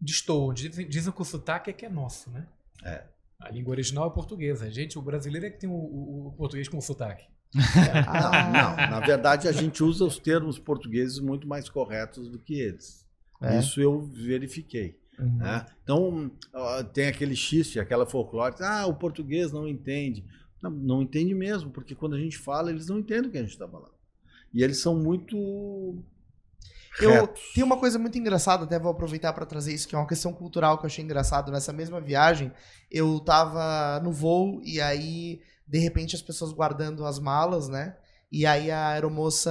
[0.00, 0.52] Destoam.
[0.52, 2.46] Dizem, dizem que o sotaque é que é nosso, né?
[2.84, 3.04] É.
[3.40, 4.66] A língua original é portuguesa.
[4.66, 7.24] A gente, o brasileiro é que tem o, o- o português com sotaque.
[7.54, 7.62] Não,
[8.52, 8.76] não.
[8.90, 13.06] Na verdade, a gente usa os termos portugueses muito mais corretos do que eles.
[13.42, 13.58] É.
[13.58, 14.98] Isso eu verifiquei.
[15.18, 15.36] Uhum.
[15.38, 15.64] né?
[15.82, 16.30] Então,
[16.92, 20.24] tem aquele xiste, aquela folclore, ah, o português não entende.
[20.60, 23.42] Não, não entende mesmo, porque quando a gente fala, eles não entendem o que a
[23.42, 23.95] gente está falando.
[24.52, 25.36] E eles são muito.
[27.00, 30.06] Eu, tem uma coisa muito engraçada, até vou aproveitar para trazer isso, que é uma
[30.06, 31.52] questão cultural que eu achei engraçado.
[31.52, 32.50] Nessa mesma viagem,
[32.90, 37.96] eu tava no voo e aí, de repente, as pessoas guardando as malas, né?
[38.32, 39.50] E aí a aeromoça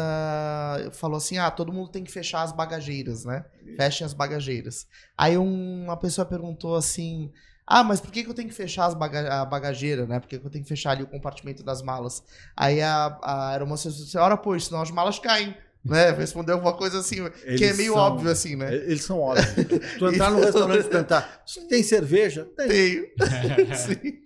[0.93, 3.46] falou assim: ah, todo mundo tem que fechar as bagageiras, né?
[3.76, 4.88] Fechem as bagageiras.
[5.18, 7.32] Aí um- uma pessoa perguntou assim:
[7.68, 10.20] ah, mas por que, que eu tenho que fechar baga a bagageira, né?
[10.20, 12.24] Por que, que eu tenho que fechar ali o compartimento das malas?
[12.55, 15.55] Aí a, a aeromoça disse assim: ora, pois, senão as malas caem.
[15.84, 16.09] Né?
[16.18, 18.74] Respondeu uma coisa assim, que é Eles meio são- óbvio assim, né?
[18.74, 19.47] Eles são óbvios.
[19.99, 22.47] Tu entrar no restaurante e perguntar, "Você tem cerveja?
[22.57, 22.68] Tem.
[22.68, 23.05] Tenho.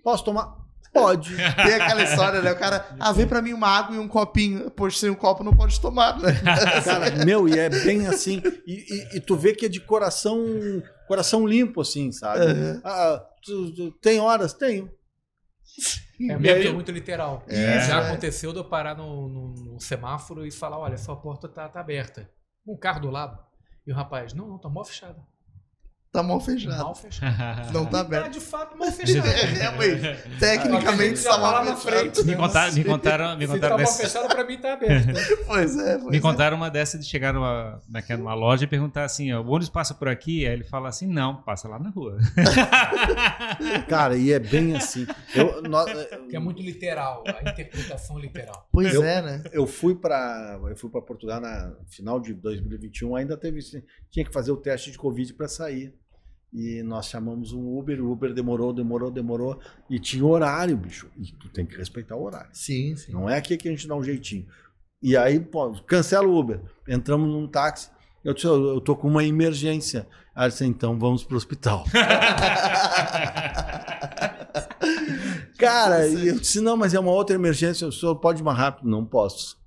[0.02, 0.58] Posso tomar?
[0.92, 1.36] Pode.
[1.36, 2.50] Tem aquela história, né?
[2.52, 4.70] O cara, ah, vê pra mim uma água e um copinho.
[4.72, 6.32] Poxa, sem um copo não pode tomar, né?
[6.84, 8.42] Cara, meu, e é bem assim.
[8.66, 10.36] E, e- e tu vê que é de coração,
[11.10, 12.44] coração limpo, assim, sabe?
[12.46, 12.80] Uhum.
[12.84, 14.52] Ah, tu- tu- tem horas?
[14.54, 14.86] Tenho.
[16.20, 17.42] É E muito, aí- muito literal.
[17.48, 17.80] É.
[17.80, 18.06] Já É.
[18.06, 21.80] aconteceu de eu parar no, no- no semáforo e falar, olha, sua porta tá, tá
[21.80, 22.30] aberta.
[22.66, 23.38] Um carro do lado.
[23.86, 25.18] E o rapaz, não, não, tá mal fechada.
[26.12, 26.76] Tá mal fechado.
[26.76, 27.70] Mal fechada.
[27.72, 28.32] Não tá Tá aberto.
[28.32, 29.28] de fato mal fechada.
[29.28, 29.44] É.
[29.68, 32.00] A gente Tecnicamente tá tá lá mal na fechado.
[32.02, 32.24] frente.
[32.26, 35.12] Me contaram, me contaram, me Se contaram tá mal dessa, fechada, pra mim tá aberta.
[35.46, 36.20] Pois é, pois me é.
[36.20, 39.40] contaram uma dessa de chegar numa, como é é, numa loja e perguntar assim, ó,
[39.40, 40.44] o ônibus passa por aqui?
[40.46, 42.18] Aí ele fala assim, não, passa lá na rua.
[43.88, 45.06] Cara, e é bem assim.
[45.34, 45.84] Eu, nó-
[46.28, 48.66] Que é muito literal, a interpretação literal.
[48.72, 49.42] Pois Eu- é, né?
[49.52, 53.60] eu fui para eu fui para Portugal na final de 2021, ainda teve
[54.10, 55.94] tinha que fazer o teste de Covid para sair.
[56.52, 61.08] E nós chamamos um Uber, o Uber demorou, demorou, demorou e tinha horário, bicho.
[61.16, 62.50] E tu tem que respeitar o horário.
[62.52, 63.12] Sim, sim.
[63.12, 64.46] Não é aqui que a gente dá um jeitinho.
[65.02, 66.60] E aí, pô, cancela o Uber.
[66.88, 67.88] Entramos num táxi.
[68.24, 70.06] Eu disse, eu tô com uma emergência.
[70.34, 71.84] Aí disse, então vamos pro hospital.
[75.58, 78.58] Cara, e eu disse, não, mas é uma outra emergência, o senhor pode ir mais
[78.58, 78.88] rápido?
[78.88, 79.58] Não posso.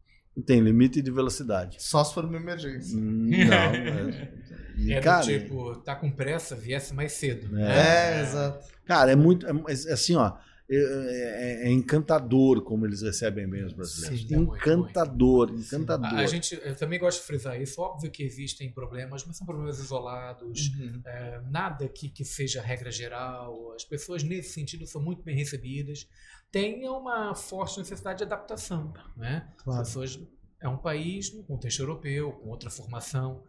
[0.46, 1.78] Tem limite de velocidade.
[1.80, 3.00] Só se for uma emergência.
[3.00, 3.54] Não.
[3.54, 4.34] é-
[4.78, 7.58] e, É cara, do tipo, tá com pressa, viesse mais cedo.
[7.60, 8.68] É, exato.
[8.86, 9.46] cara, é muito.
[9.46, 9.52] É,
[9.92, 10.34] assim, ó.
[10.70, 14.22] É, é- é encantador como eles recebem bem os brasileiros.
[14.22, 16.14] Sim, é muito, encantador, A, encantador.
[16.18, 17.82] a gente, eu também gosto de frisar isso.
[17.82, 20.70] Óbvio que existem problemas, mas são problemas isolados.
[20.70, 21.02] Uhum.
[21.06, 23.74] É, nada que, que seja regra geral.
[23.76, 26.08] As pessoas, nesse sentido, são muito bem recebidas.
[26.52, 28.94] Tem uma forte necessidade de adaptação.
[29.18, 29.46] Né?
[29.64, 29.82] Claro.
[29.82, 30.20] As pessoas,
[30.62, 33.44] é um país no contexto europeu, com outra formação,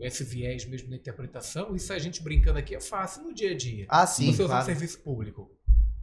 [0.00, 1.74] esse viés mesmo na interpretação.
[1.74, 3.86] Isso a gente brincando aqui é fácil no dia a dia.
[3.88, 4.64] Ah, sim, Você um claro.
[4.64, 5.50] serviço público.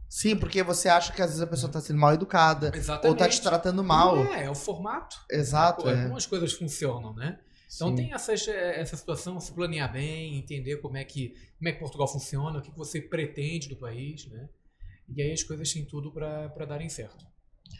[0.08, 3.06] Sim, porque você acha que às vezes a pessoa tá sendo mal educada Exatamente.
[3.06, 4.16] ou tá te tratando mal.
[4.16, 5.16] Não é, é o formato.
[5.30, 6.02] Exato, é.
[6.02, 7.38] Como as coisas funcionam, né?
[7.72, 7.94] Então Sim.
[7.94, 11.78] tem essas, eh, essa situação, se planear bem, entender como é que, como é que
[11.78, 14.48] Portugal funciona, o que que você pretende do país, né?
[15.08, 17.24] E aí as coisas têm tudo para darem certo.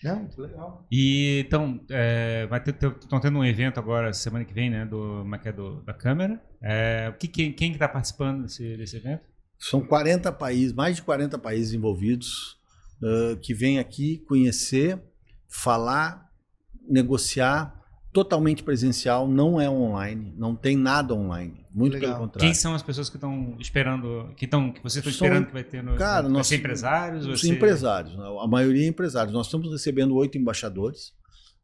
[0.02, 0.86] Não, muito legal.
[0.90, 5.18] E então, é, vai ter, estão tendo um evento agora semana que vem, né, do,
[5.20, 6.42] como é que é, do- da Câmara.
[6.62, 9.22] É, o que, quem, quem que está participando desse, desse evento?
[9.58, 12.58] São 40 países, mais de 40 países envolvidos,
[13.02, 14.98] ãh, que vêm aqui conhecer,
[15.48, 16.30] falar,
[16.88, 17.78] negociar,
[18.12, 22.12] totalmente presencial, não é online, não tem nada online, muito Legal.
[22.14, 22.46] pelo contrário.
[22.48, 25.52] Quem são as pessoas que estão esperando, que estão, que vocês estão São- esperando que
[25.52, 27.26] vai ter no Cara, vai nós- ser empresários?
[27.26, 28.24] Os ser- empresários, né?
[28.42, 29.32] a maioria é empresários.
[29.32, 31.12] Nós estamos recebendo oito embaixadores,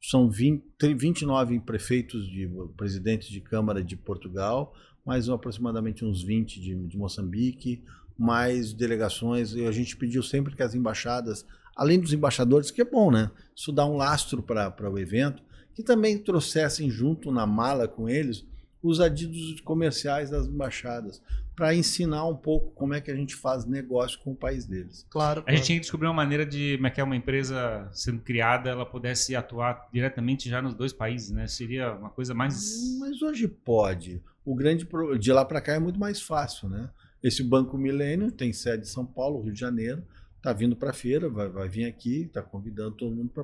[0.00, 0.62] são 20,
[0.96, 4.72] 29 prefeitos de presidentes de Câmara de Portugal,
[5.04, 7.82] mais aproximadamente uns 20 de, de Moçambique,
[8.18, 9.52] mais delegações.
[9.54, 11.44] E a gente pediu sempre que as embaixadas,
[11.76, 13.30] além dos embaixadores, que é bom, né?
[13.54, 15.42] Isso dá um lastro para o evento,
[15.74, 18.44] que também trouxessem junto na mala com eles
[18.87, 21.22] os adidos comerciais das embaixadas,
[21.55, 25.07] para ensinar um pouco como é que a gente faz negócio com o país deles.
[25.09, 25.43] Claro.
[25.47, 28.20] A gente tinha que descobrir uma maneira de, como é que é uma empresa sendo
[28.20, 31.47] criada, ela pudesse atuar diretamente já nos dois países, né?
[31.47, 32.99] Seria uma coisa mais...
[32.99, 34.22] Mas hoje pode.
[34.45, 36.91] O grande pro- de lá para cá é muito mais fácil, né?
[37.22, 40.03] Esse Banco Milênio tem sede em São Paulo, Rio de Janeiro,
[40.43, 43.43] tá vindo para a feira, vai, vai vir aqui, tá convidando todo mundo para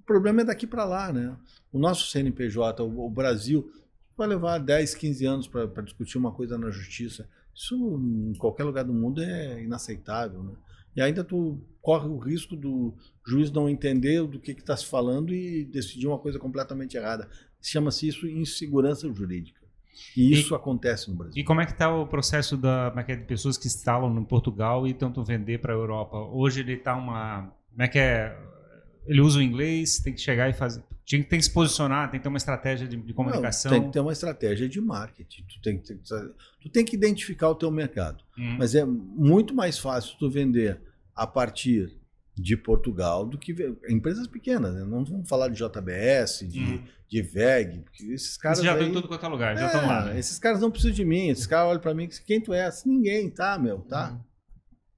[0.00, 1.34] O problema é daqui para lá, né?
[1.72, 3.72] O nosso CNPJ, o, o Brasil,
[4.16, 7.28] vai levar 10, 15 anos para discutir uma coisa na justiça.
[7.54, 10.52] Isso em qualquer lugar do mundo é inaceitável, né?
[10.94, 12.94] E ainda tu corre o risco do
[13.26, 17.28] juiz não entender do que está se falando e decidir uma coisa completamente errada.
[17.60, 19.60] Chama-se isso insegurança jurídica.
[20.16, 21.40] E isso e, acontece no Brasil.
[21.40, 23.66] E como é que está o processo da, como é que é, de pessoas que
[23.66, 26.18] instalam em Portugal e tentam vender para a Europa?
[26.18, 27.52] Hoje ele está uma...
[27.70, 28.36] Como é que é?
[29.06, 30.82] Ele usa o inglês, tem que chegar e fazer...
[31.06, 33.70] Tem, tem que se posicionar, tem que ter uma estratégia de, de comunicação.
[33.70, 35.44] Não, tem que ter uma estratégia de marketing.
[35.44, 38.22] Tu tem, que, tu tem que identificar o teu mercado.
[38.38, 38.56] Hum.
[38.58, 40.80] Mas é muito mais fácil tu vender
[41.14, 41.92] a partir
[42.34, 43.54] de Portugal do que
[43.88, 44.74] empresas pequenas.
[44.74, 44.84] Né?
[44.84, 46.84] Não vamos falar de JBS, de, hum.
[47.08, 48.58] de VEG, porque esses caras.
[48.58, 50.04] Você já aí, em tudo quanto é lugar, já estão é, lá.
[50.06, 50.18] Né?
[50.18, 51.28] Esses caras não precisam de mim.
[51.28, 52.64] Esses caras olham para mim quem tu é?
[52.64, 54.12] Assim, ninguém, tá, meu, tá.
[54.12, 54.31] Hum.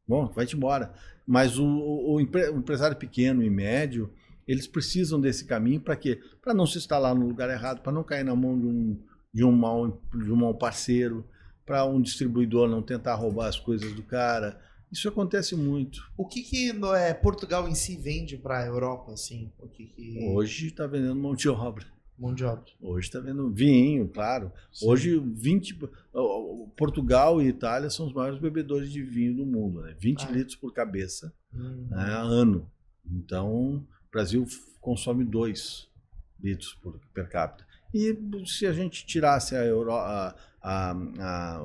[0.06, 0.92] Bom, vai-te embora.
[1.26, 4.12] Mas o, o, o, empresário pequeno e médio,
[4.46, 6.20] eles precisam desse caminho para quê?
[6.42, 8.98] Para não se instalar no lugar errado, para não cair na mão de um,
[9.32, 11.24] de um, mau, de um mau parceiro,
[11.64, 14.60] para um distribuidor não tentar roubar as coisas do cara
[14.94, 16.08] isso acontece muito.
[16.16, 19.50] O que, que é, Portugal em si vende para a Europa, assim?
[19.58, 20.24] O que que...
[20.32, 21.84] Hoje está vendendo mão de obra.
[22.16, 22.64] Mão de obra.
[22.80, 24.52] Hoje está vendo vinho, claro.
[24.72, 24.88] Sim.
[24.88, 25.78] Hoje, 20,
[26.76, 29.82] Portugal e Itália são os maiores bebedores de vinho do mundo.
[29.82, 29.96] Né?
[29.98, 30.30] 20 ah.
[30.30, 31.88] litros por cabeça hum.
[31.90, 32.70] né, ano.
[33.04, 34.46] Então, o Brasil
[34.80, 35.88] consome 2
[36.40, 37.66] litros por, per capita.
[37.92, 41.62] E se a gente tirasse a, Euro, a, a, a,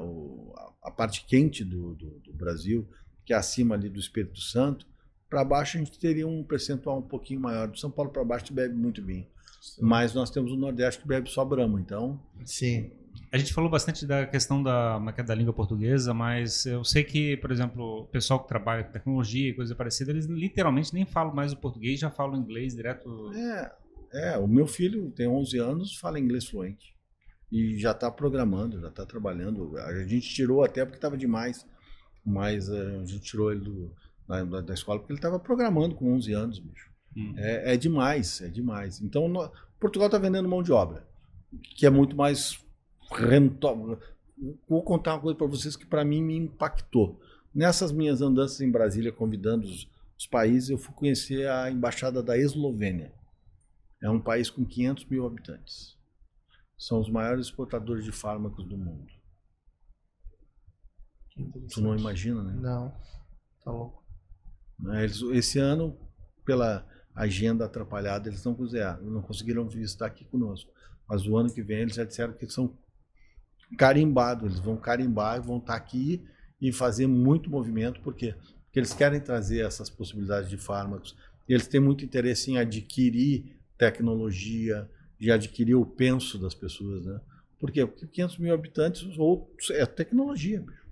[0.83, 2.87] a parte quente do, do, do Brasil,
[3.25, 4.87] que é acima ali do Espírito Santo,
[5.29, 7.67] para baixo a gente teria um percentual um pouquinho maior.
[7.67, 9.27] Do São Paulo para baixo bebe muito vinho.
[9.75, 9.81] Sim.
[9.81, 12.19] Mas nós temos o Nordeste que bebe só Brahma, então...
[12.45, 12.91] Sim.
[13.31, 17.03] A gente falou bastante da questão da, é é, da língua portuguesa, mas eu sei
[17.03, 21.05] que, por exemplo, o pessoal que trabalha com tecnologia e coisa parecida, eles literalmente nem
[21.05, 23.31] falam mais o português, já falam inglês direto.
[23.33, 23.71] É,
[24.13, 26.95] é o meu filho tem 11 anos, fala inglês fluente.
[27.51, 29.77] E já está programando, já está trabalhando.
[29.77, 31.65] A gente tirou até porque estava demais
[32.25, 33.91] mas eh, a gente tirou ele do,
[34.27, 36.88] da, da escola porque ele estava programando com 11 anos, bicho.
[37.15, 37.33] Hum.
[37.37, 39.01] É, é, demais, é demais.
[39.01, 41.07] Então, no, Portugal está vendendo mão de obra,
[41.75, 42.59] que é muito mais
[43.11, 43.99] rentável.
[44.67, 47.19] Vou contar uma coisa para vocês que para mim me impactou.
[47.53, 52.37] Nessas minhas andanças em Brasília, convidando os, os países, eu fui conhecer a embaixada da
[52.37, 53.13] Eslovênia.
[54.01, 55.97] É um país com 500 mil habitantes.
[56.77, 59.11] São os maiores exportadores de fármacos do mundo.
[61.73, 62.53] Tu não imagina, né?
[62.53, 62.93] Não.
[63.63, 64.03] Tá louco.
[64.79, 65.97] Né, eles, esse ano,
[66.45, 66.87] pela
[67.23, 70.71] agenda atrapalhada, eles não quiseram, não conseguiram visitar aqui conosco.
[71.07, 72.77] Mas o ano que vem eles já disseram que são
[73.77, 76.23] carimbados, eles vão carimbar e vão estar aqui
[76.61, 78.35] e fazer muito movimento, porque
[78.69, 81.15] porque eles querem trazer essas possibilidades de fármacos.
[81.47, 84.87] Eles têm muito interesse em adquirir tecnologia,
[85.19, 87.19] de adquirir o penso das pessoas, né?
[87.59, 87.85] Por quê?
[87.85, 90.87] Porque 500 mil habitantes ou é tecnologia, bicho.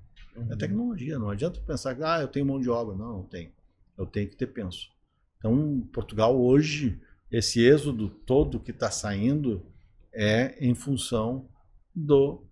[0.49, 2.95] É tecnologia, não adianta pensar que ah, eu tenho mão de obra.
[2.95, 3.51] Não, não tenho.
[3.97, 4.89] Eu tenho que ter penso.
[5.38, 6.99] Então, Portugal hoje,
[7.31, 9.65] esse êxodo todo que está saindo
[10.13, 11.47] é em função
[11.93, 12.43] do,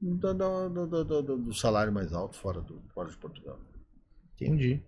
[0.00, 3.58] do, do, do, do salário mais alto fora, do, fora de Portugal.
[4.34, 4.82] Entendi.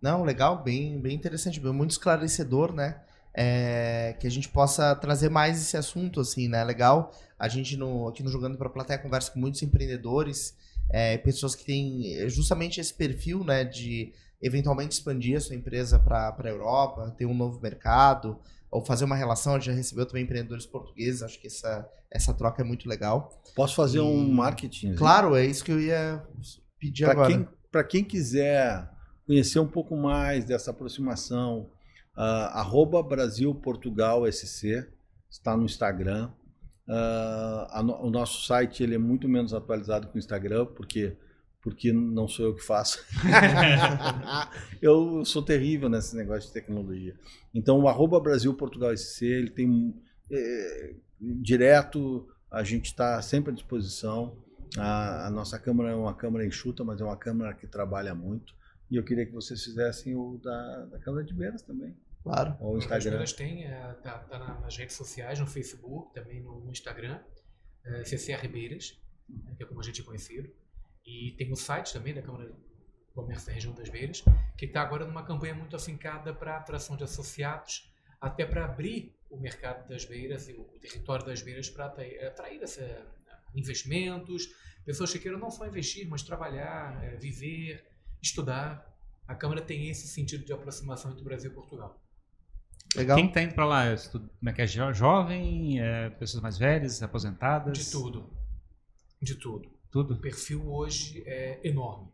[0.00, 3.02] Não, legal, bem, bem interessante, muito esclarecedor, né?
[3.34, 6.62] É, que a gente possa trazer mais esse assunto, assim, né?
[6.64, 7.12] Legal.
[7.38, 10.56] A gente no, aqui no Jogando para a Plateia conversa com muitos empreendedores
[10.92, 14.12] é, pessoas que têm é, justamente esse perfil, né, de
[14.42, 18.38] eventualmente expandir a sua empresa para a Europa, ter um novo mercado,
[18.70, 19.54] ou fazer uma relação.
[19.54, 23.42] A gente já recebeu também empreendedores portugueses, acho que essa, essa troca é muito legal.
[23.54, 24.94] Posso fazer e, um marketing?
[24.94, 26.26] Claro, é isso que eu ia
[26.78, 27.48] pedir pra agora.
[27.70, 28.90] Para quem quiser
[29.26, 31.70] conhecer um pouco mais dessa aproximação,
[32.16, 34.86] uh, arroba Brasil Portugal SC,
[35.30, 36.30] está no Instagram.
[36.88, 41.16] Uh, a, o nosso site ele é muito menos atualizado que o Instagram, porque,
[41.62, 43.02] porque não sou eu que faço.
[44.82, 47.14] eu sou terrível nesse negócio de tecnologia.
[47.54, 49.94] Então, o arroba Brasil Portugal SC, ele tem
[50.30, 54.36] é, direto, a gente está sempre à disposição.
[54.76, 58.54] A, a, nossa câmera é uma câmera enxuta, mas é uma câmera que trabalha muito.
[58.90, 61.96] E eu queria que vocês fizessem o da, da câmera de Beiras também.
[62.24, 62.56] Claro.
[62.60, 63.22] Ou o Instagram.
[63.22, 67.20] As tem, é, tá, tá, nas redes sociais, no Facebook, também no, no Instagram,
[67.84, 70.50] é, CCR Beiras, né, que é como a gente é conhecido.
[71.04, 72.54] E tem o site também da Câmara de
[73.14, 74.22] Comércio da Região das Beiras,
[74.56, 79.36] que está agora numa campanha muito afincada para atração de associados, até para abrir o
[79.36, 83.06] mercado das beiras e o território das beiras para atrair essa,
[83.54, 87.84] investimentos, pessoas que queiram não só investir, mas trabalhar, é, viver,
[88.20, 88.88] estudar.
[89.26, 92.00] A Câmara tem esse sentido de aproximação entre o Brasil e Portugal.
[92.94, 93.16] Legal.
[93.16, 93.84] Quem está indo para lá?
[94.10, 94.66] Como é que é?
[94.66, 95.80] Jovem?
[95.80, 97.02] É, pessoas mais velhas?
[97.02, 97.78] Aposentadas?
[97.78, 98.30] De tudo.
[99.20, 99.70] De tudo.
[99.92, 100.14] Tudo?
[100.14, 102.08] O perfil hoje é enorme.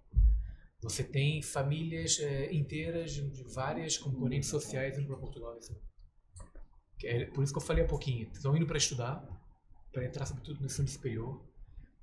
[0.82, 5.56] Você tem famílias é, inteiras de várias componentes sociais indo para Portugal.
[7.04, 8.28] É por isso que eu falei há pouquinho.
[8.32, 9.24] Estão indo para estudar,
[9.92, 11.40] para entrar, sobretudo, no ensino superior.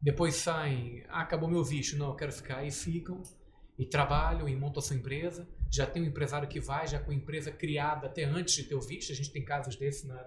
[0.01, 3.21] Depois saem, ah, acabou meu visto, não, eu quero ficar, e ficam,
[3.77, 5.45] e trabalham, e montam a sua empresa.
[5.69, 8.75] Já tem um empresário que vai, já com a empresa criada até antes de ter
[8.75, 10.25] o visto, a gente tem casos desses na,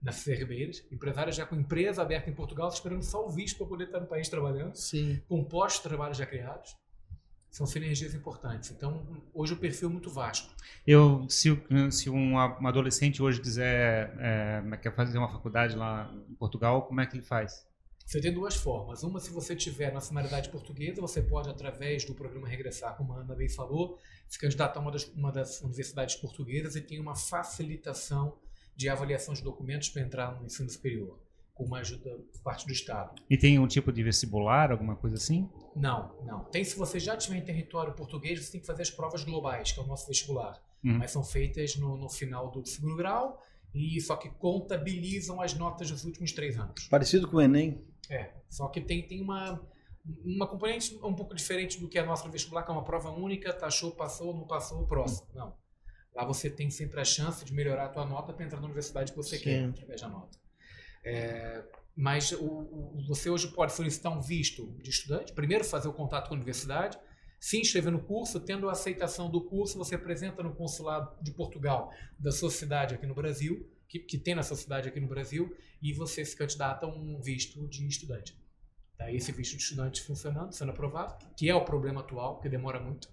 [0.00, 3.84] nas CRBs, empresários já com empresa aberta em Portugal, esperando só o visto para poder
[3.84, 5.20] estar no país trabalhando, Sim.
[5.28, 6.76] com postos de trabalho já criados.
[7.50, 8.70] São sinergias importantes.
[8.70, 10.54] Então, hoje o perfil é muito vasto.
[10.86, 11.50] Eu, se,
[11.90, 17.00] se um, um adolescente hoje quiser é, quer fazer uma faculdade lá em Portugal, como
[17.00, 17.66] é que ele faz?
[18.04, 19.02] Você tem duas formas.
[19.02, 23.34] Uma, se você tiver nacionalidade portuguesa, você pode, através do programa Regressar, como a Ana
[23.34, 28.38] bem falou, se candidatar a uma das, uma das universidades portuguesas e tem uma facilitação
[28.78, 31.18] de avaliação de documentos para entrar no ensino superior,
[31.52, 33.20] com uma ajuda por parte do Estado.
[33.28, 35.50] E tem um tipo de vestibular, alguma coisa assim?
[35.74, 36.44] Não, não.
[36.44, 39.72] Tem se você já estiver em território português, você tem que fazer as provas globais,
[39.72, 40.62] que é o nosso vestibular.
[40.84, 40.96] Uhum.
[40.96, 43.42] Mas são feitas no, no final do segundo grau,
[43.74, 46.86] e só que contabilizam as notas dos últimos três anos.
[46.86, 47.84] Parecido com o Enem.
[48.08, 49.60] É, só que tem, tem uma,
[50.24, 53.10] uma componente um pouco diferente do que a nossa no vestibular, que é uma prova
[53.10, 55.26] única, taxou, passou, não passou, próximo.
[55.34, 55.52] Não.
[56.14, 59.12] Lá você tem sempre a chance de melhorar a tua nota para entrar na universidade
[59.12, 59.44] que você Sim.
[59.44, 60.38] quer, através da nota.
[61.04, 61.64] É,
[61.96, 66.28] mas o, o- você hoje pode solicitar um visto de estudante, primeiro fazer o contato
[66.28, 66.98] com a universidade,
[67.40, 71.92] se inscrever no curso, tendo a aceitação do curso, você apresenta no consulado de Portugal
[72.18, 75.56] da sua cidade aqui no Brasil, que, que tem na sua cidade aqui no Brasil,
[75.80, 78.36] e você se candidata a um visto de estudante.
[78.96, 79.10] Tá?
[79.12, 83.08] Esse visto de estudante funcionando, sendo aprovado, que é o problema atual, que demora muito.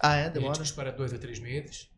[0.00, 0.30] Ah, é?
[0.30, 0.62] Demora?
[0.62, 1.90] espera dois a três meses,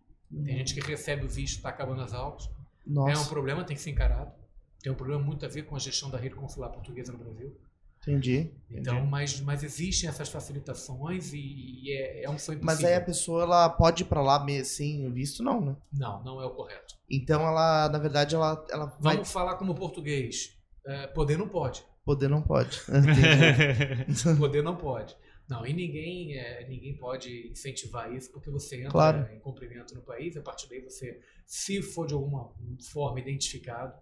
[0.45, 2.45] tem gente que recebe o visto, está acabando as aulas.
[2.47, 4.33] É um Nossa, problema, tem que ser encarado.
[4.81, 7.57] Tem um problema muito a ver com a gestão da rede consular portuguesa no Brasil.
[8.03, 8.53] entendi.
[8.70, 9.11] Então, Entendi.
[9.11, 12.95] mas, mas existem essas facilitações e, e é, é um sonho Mas possível.
[12.97, 15.77] aí a pessoa ela pode ir pra lá sem visto, não, né?
[15.93, 16.95] Não, não é o correto.
[17.11, 20.57] Então ela, na verdade, ela, ela vai Vamos falar como português.
[20.85, 21.85] É, poder não pode.
[22.05, 22.81] poder, não pode.
[24.39, 25.16] Poder não pode.
[25.49, 29.29] Não, e ninguém, é, ninguém pode incentivar isso, porque você entra Claro.
[29.33, 32.51] em cumprimento no país, a partir daí você, se for de alguma
[32.93, 33.95] forma identificado,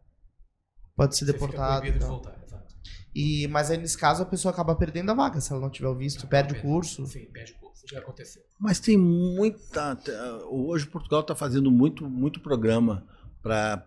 [0.96, 1.80] Pode ser deportado.
[1.80, 2.16] proibido de então.
[2.16, 2.40] voltar.
[2.42, 2.74] Exato.
[3.14, 5.88] E, mas aí nesse caso a pessoa acaba perdendo a vaga se ela não tiver
[5.88, 7.06] o visto, perde o curso.
[7.06, 7.84] Sim, perde o curso.
[7.90, 8.42] Já aconteceu.
[8.58, 9.98] Mas tem muita.
[10.48, 13.06] Hoje Portugal está fazendo muito, muito programa
[13.42, 13.84] para.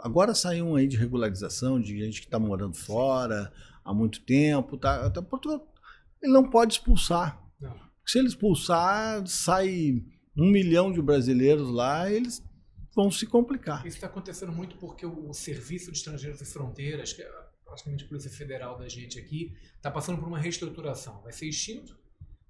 [0.00, 3.52] Agora saiu um aí de regularização de gente que está morando fora
[3.84, 4.76] há muito tempo.
[4.76, 5.66] Tá, tá- Portugal
[6.22, 7.42] ele não pode expulsar.
[7.60, 7.78] Não.
[8.04, 10.02] Se ele expulsar, sai
[10.36, 12.42] um milhão de brasileiros lá, eles
[12.94, 13.86] vão se complicar.
[13.86, 17.30] Isso está acontecendo muito porque o Serviço de Estrangeiros e Fronteiras, que é
[17.64, 21.20] praticamente a Polícia Federal da gente aqui, está passando por uma reestruturação.
[21.22, 21.98] Vai ser extinto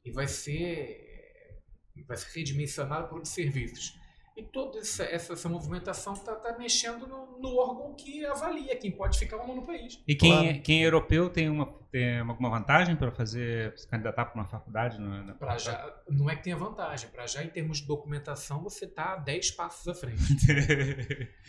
[0.05, 1.62] e vai ser,
[2.07, 3.99] vai ser redimensionado por outros serviços.
[4.37, 9.18] E toda essa, essa, essa movimentação está mexendo no, no órgão que avalia quem pode
[9.18, 9.99] ficar ou não no país.
[10.07, 10.47] E quem, Claro.
[10.49, 14.45] é, quem é europeu tem, uma, tem alguma vantagem para fazer se candidatar para uma
[14.45, 15.01] faculdade?
[15.01, 18.62] Na, na- Pra já, não é que tenha vantagem, para já em termos de documentação
[18.62, 20.20] você está 10 passos à frente.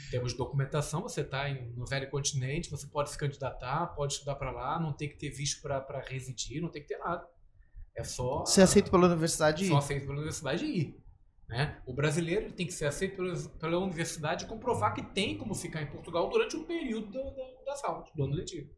[0.08, 4.36] Em termos de documentação, você está no velho continente, você pode se candidatar, pode estudar
[4.36, 7.28] para lá, não tem que ter visto para residir, não tem que ter nada.
[7.96, 8.46] É só.
[8.46, 11.07] Ser aceito pela universidade e Só aceito pela universidade e ir.
[11.48, 11.78] Né?
[11.86, 13.16] O brasileiro ele tem que ser aceito
[13.58, 17.44] pela, universidade e comprovar que tem como ficar em Portugal durante um período da, da,
[17.66, 18.70] das aulas, do ano letivo.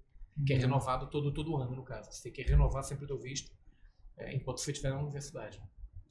[0.45, 0.61] Que é Uhum.
[0.61, 2.11] renovado todo, todo ano, no caso.
[2.11, 3.51] Você tem que renovar sempre o teu visto
[4.17, 5.59] é, enquanto você estiver na universidade.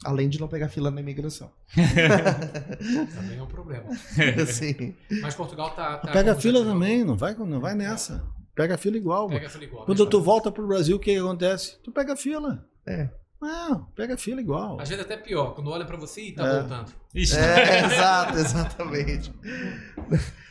[0.05, 1.51] além de não pegar fila na imigração.
[3.15, 3.89] Também é um problema.
[4.47, 4.95] Sim.
[5.23, 5.99] Mas Portugal tá.
[5.99, 8.25] tá Pega fila também, não vai, não vai nessa.
[8.55, 9.29] Pega a fila igual.
[9.29, 9.85] Pega fila igual.
[9.87, 11.79] Quando tu volta pro Brasil, o que, que acontece?
[11.83, 12.69] Tu pega a fila.
[12.87, 13.09] É.
[13.41, 14.81] Não, pega a fila igual.
[14.81, 16.61] Às vezes até pior, quando olha pra você e tá É.
[16.61, 16.93] voltando.
[17.15, 17.37] Ixi.
[17.39, 19.33] É, exato, exatamente.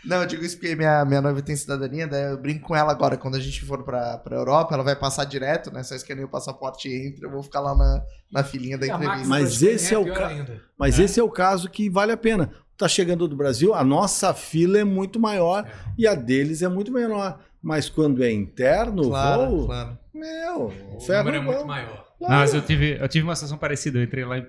[0.05, 2.91] Não, eu digo isso porque minha, minha noiva tem cidadania, daí eu brinco com ela
[2.91, 3.17] agora.
[3.17, 5.83] Quando a gente for pra, pra Europa, ela vai passar direto, né?
[5.83, 8.89] Só escaneia o passaporte e entra, eu vou ficar lá na, na filinha da a
[8.89, 9.27] entrevista.
[9.27, 10.45] Mas esse é o ca-.
[10.79, 11.03] Mas É.
[11.03, 12.49] esse é o caso que vale a pena.
[12.77, 15.71] Tá chegando do Brasil, a nossa fila é muito maior É.
[15.97, 17.39] e a deles é muito menor.
[17.61, 19.97] Mas quando é interno, o Claro, voo, claro.
[20.13, 22.06] meu, O ferro número é muito maior.
[22.20, 23.99] Mas eu tive, eu tive uma situação parecida.
[23.99, 24.45] Eu entrei lá, em,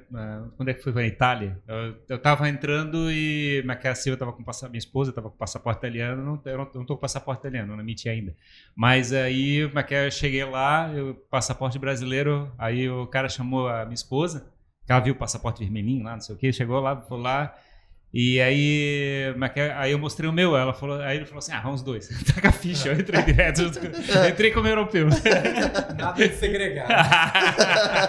[0.57, 0.93] quando é que foi?
[0.93, 1.59] Foi na Itália.
[1.67, 5.79] Eu, eu tava entrando e a Silva tava com passaporte, minha esposa tava com passaporte
[5.79, 6.23] italiano.
[6.23, 8.35] Não, eu não, não tô com passaporte italiano, não emiti ainda.
[8.75, 12.51] Mas aí, Maquia, eu cheguei lá, eu, passaporte brasileiro.
[12.57, 14.51] Aí o cara chamou a minha esposa,
[14.89, 17.55] ela viu o passaporte vermelhinho lá, não sei o que, chegou lá, foi lá.
[18.13, 21.53] E aí, mas que- aí eu mostrei o meu, ela falou, aí ele falou assim:
[21.53, 22.09] ah, vamos dois.
[22.35, 23.61] Taca a ficha, eu entrei direto.
[23.61, 25.09] eu entrei como europeu.
[25.99, 26.89] Nada de segregar.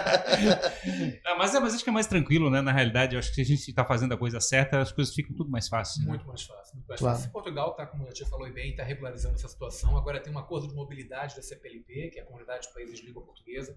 [1.24, 2.60] Não, mas, é, mas acho que é mais tranquilo, né?
[2.60, 5.14] Na realidade, eu acho que se a gente está fazendo a coisa certa, as coisas
[5.14, 6.04] ficam tudo mais fáceis.
[6.04, 6.08] né?
[6.10, 6.74] Muito mais fácil.
[6.76, 7.16] Muito mais Claro.
[7.16, 7.32] fácil.
[7.32, 9.96] Portugal está, como a tia falou bem, está regularizando essa situação.
[9.96, 13.06] Agora tem um acordo de mobilidade da CPLP, que é a Comunidade de Países de
[13.06, 13.76] Língua Portuguesa.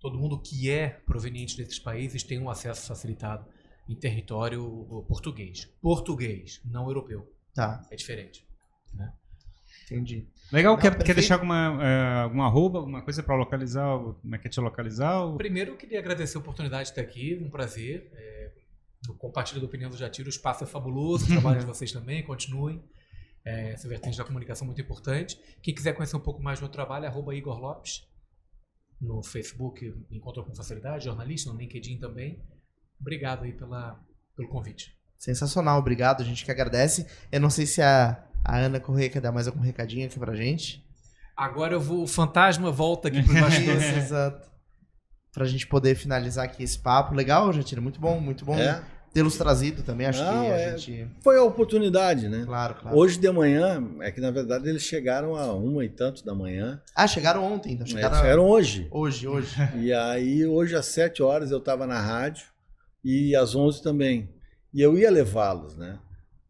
[0.00, 3.44] Todo mundo que é proveniente desses países tem um acesso facilitado
[3.90, 5.64] em território português.
[5.82, 7.30] Português, não europeu.
[7.54, 8.46] Tá, É diferente.
[9.86, 10.26] entendi.
[10.52, 13.98] Legal, Não, quer, quer deixar alguma, é, alguma arroba, alguma coisa para localizar?
[13.98, 15.24] Como é que é te localizar?
[15.26, 18.10] o- Primeiro, eu queria agradecer a oportunidade de estar aqui, um prazer.
[18.14, 18.52] É,
[19.18, 22.82] compartilho da opinião do Jatiro, o espaço é fabuloso, o trabalho de vocês também, continuem.
[23.44, 25.38] É, essa vertente da comunicação é muito importante.
[25.62, 28.06] Quem quiser conhecer um pouco mais do meu trabalho, arroba Igor Lopes.
[29.00, 32.38] No Facebook me encontrou com facilidade, jornalista, no LinkedIn também.
[33.00, 33.98] Obrigado aí pela,
[34.36, 34.92] pelo convite.
[35.18, 36.22] Sensacional, obrigado.
[36.22, 37.06] A gente que agradece.
[37.30, 40.34] Eu não sei se a, a Ana Correia quer dar mais algum recadinho aqui pra
[40.34, 40.84] gente.
[41.36, 44.48] Agora eu vou, o fantasma volta aqui para os Isso, exato.
[45.32, 47.14] Pra gente poder finalizar aqui esse papo.
[47.14, 48.82] Legal, Jatira, muito bom, muito bom É,
[49.14, 50.06] tê-los trazido também.
[50.06, 51.08] Acho Não, que a é- gente.
[51.22, 52.42] foi a oportunidade, né?
[52.44, 52.96] Claro, claro.
[52.96, 56.82] Hoje de manhã, é que na verdade eles chegaram a uma e tanto da manhã.
[56.96, 57.86] Ah, chegaram ontem, então.
[57.86, 58.88] Eles Chegaram chegaram hoje.
[58.90, 59.54] hoje, hoje.
[59.78, 62.44] E aí, hoje às 7 horas eu estava na rádio
[63.04, 64.28] e às 11 também.
[64.72, 65.98] E eu ia levá-los, né?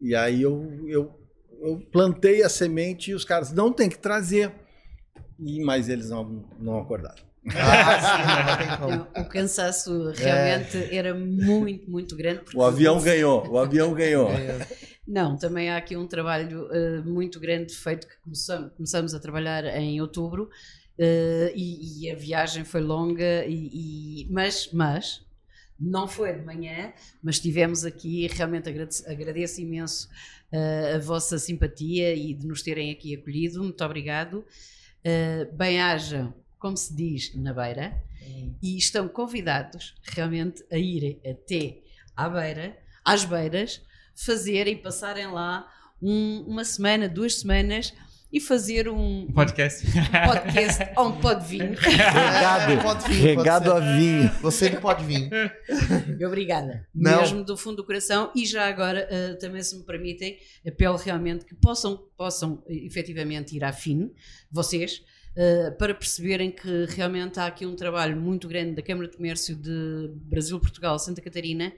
[0.00, 1.18] E aí eu, eu,
[1.62, 4.52] eu plantei a semente e os caras não tem que trazer.
[5.38, 7.22] E, mas eles não, não acordaram.
[7.54, 12.42] Ah, sim, não o cansaço realmente era muito, muito grande.
[12.54, 14.30] O avião ganhou, o avião ganhou.
[14.30, 14.66] É,
[15.08, 19.64] Não, também há aqui um trabalho eh, muito grande feito que começamos, começamos a trabalhar
[19.64, 20.50] em outubro
[20.98, 25.22] eh, e, e a viagem foi longa, e, e- mas, mas
[25.80, 30.08] não foi de manhã, mas estivemos aqui e realmente agradeço, agradeço imenso
[30.52, 33.62] eh, a vossa simpatia e de nos terem aqui acolhido.
[33.62, 34.44] Muito obrigado.
[35.02, 37.96] Eh, Bem-ajam, como se diz, na beira
[38.62, 41.78] e estão convidados realmente a irem até
[42.14, 43.80] à beira, às beiras,
[44.14, 45.66] fazerem, passarem lá
[46.02, 47.94] um- uma semana, duas semanas
[48.32, 49.86] e fazer um Um podcast.
[50.26, 51.72] podcast onde pode vir.
[51.78, 54.22] Regado, pode vir, Regado pode a vinho.
[54.22, 54.40] ser.
[54.40, 55.30] Você não pode vir.
[56.26, 56.86] Obrigada.
[56.94, 57.20] Não.
[57.20, 58.30] Mesmo do fundo do coração.
[58.34, 63.56] E já agora, eh, também se me permitem, apelo realmente que possam, possam eh, efetivamente
[63.56, 64.12] ir à FIN,
[64.50, 65.02] vocês,
[65.36, 69.56] eh, para perceberem que realmente há aqui um trabalho muito grande da Câmara de Comércio
[69.56, 71.72] de Brasil, Portugal, Santa Catarina,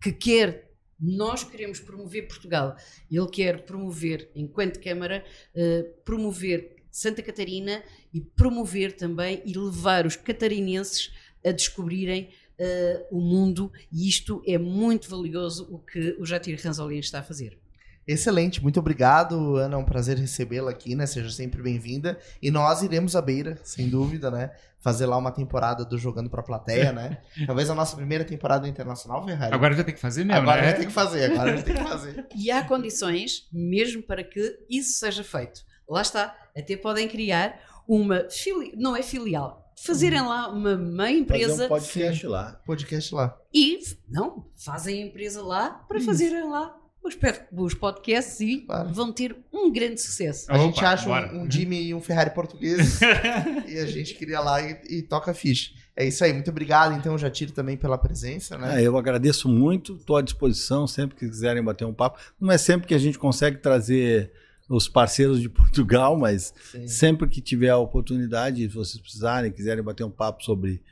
[0.00, 0.65] que quer.
[0.98, 2.76] Nós queremos promover Portugal.
[3.10, 5.24] Ele quer promover, enquanto Câmara,
[5.54, 7.82] eh, promover Santa Catarina
[8.12, 11.12] e promover também e levar os catarinenses
[11.44, 16.98] a descobrirem eh, o mundo e isto é muito valioso o que o Jatir Ranzolin
[16.98, 17.58] está a fazer.
[18.06, 19.74] Excelente, muito obrigado, Ana.
[19.74, 21.06] É um prazer recebê-la aqui, né?
[21.06, 22.16] Seja sempre bem-vinda.
[22.40, 24.52] E nós iremos à beira, sem dúvida, né?
[24.78, 27.18] Fazer lá uma temporada do Jogando pra Plateia, né?
[27.46, 29.52] Talvez a nossa primeira temporada internacional, Ferrari.
[29.52, 30.70] Agora já tem que fazer mesmo, Agora né?
[30.70, 32.26] já tem que fazer, agora já tem que fazer.
[32.36, 35.62] E há condições mesmo para que isso seja feito.
[35.88, 41.18] Lá está, até podem criar uma fili não é filial, fazerem lá uma meia Fazer
[41.18, 42.60] empresa um podcast lá.
[42.64, 43.38] Podcast lá.
[43.52, 43.78] e
[44.08, 46.76] não fazem a empresa lá para fazerem lá
[47.06, 47.16] os,
[47.52, 48.92] os podcasts e Claro.
[48.92, 50.50] vão ter um grande sucesso.
[50.50, 51.34] A gente Opa, acha bora.
[51.34, 53.00] um, um Jimmy e um Ferrari português
[53.68, 55.70] e a gente queria lá e, e toca ficha.
[55.98, 58.74] É isso aí, muito obrigado, então, Jatiro, também pela presença, né?
[58.74, 62.18] Ah, eu agradeço muito, estou à disposição sempre que quiserem bater um papo.
[62.38, 64.30] Não é sempre que a gente consegue trazer
[64.68, 66.86] os parceiros de Portugal, mas Sim.
[66.86, 70.82] sempre que tiver a oportunidade, se vocês precisarem, quiserem bater um papo sobre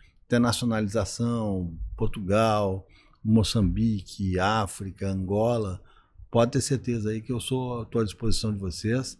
[0.59, 2.87] internacionalização, Portugal,
[3.23, 5.81] Moçambique, África, Angola,
[6.35, 9.17] pode ter certeza aí que eu sou à disposição de vocês.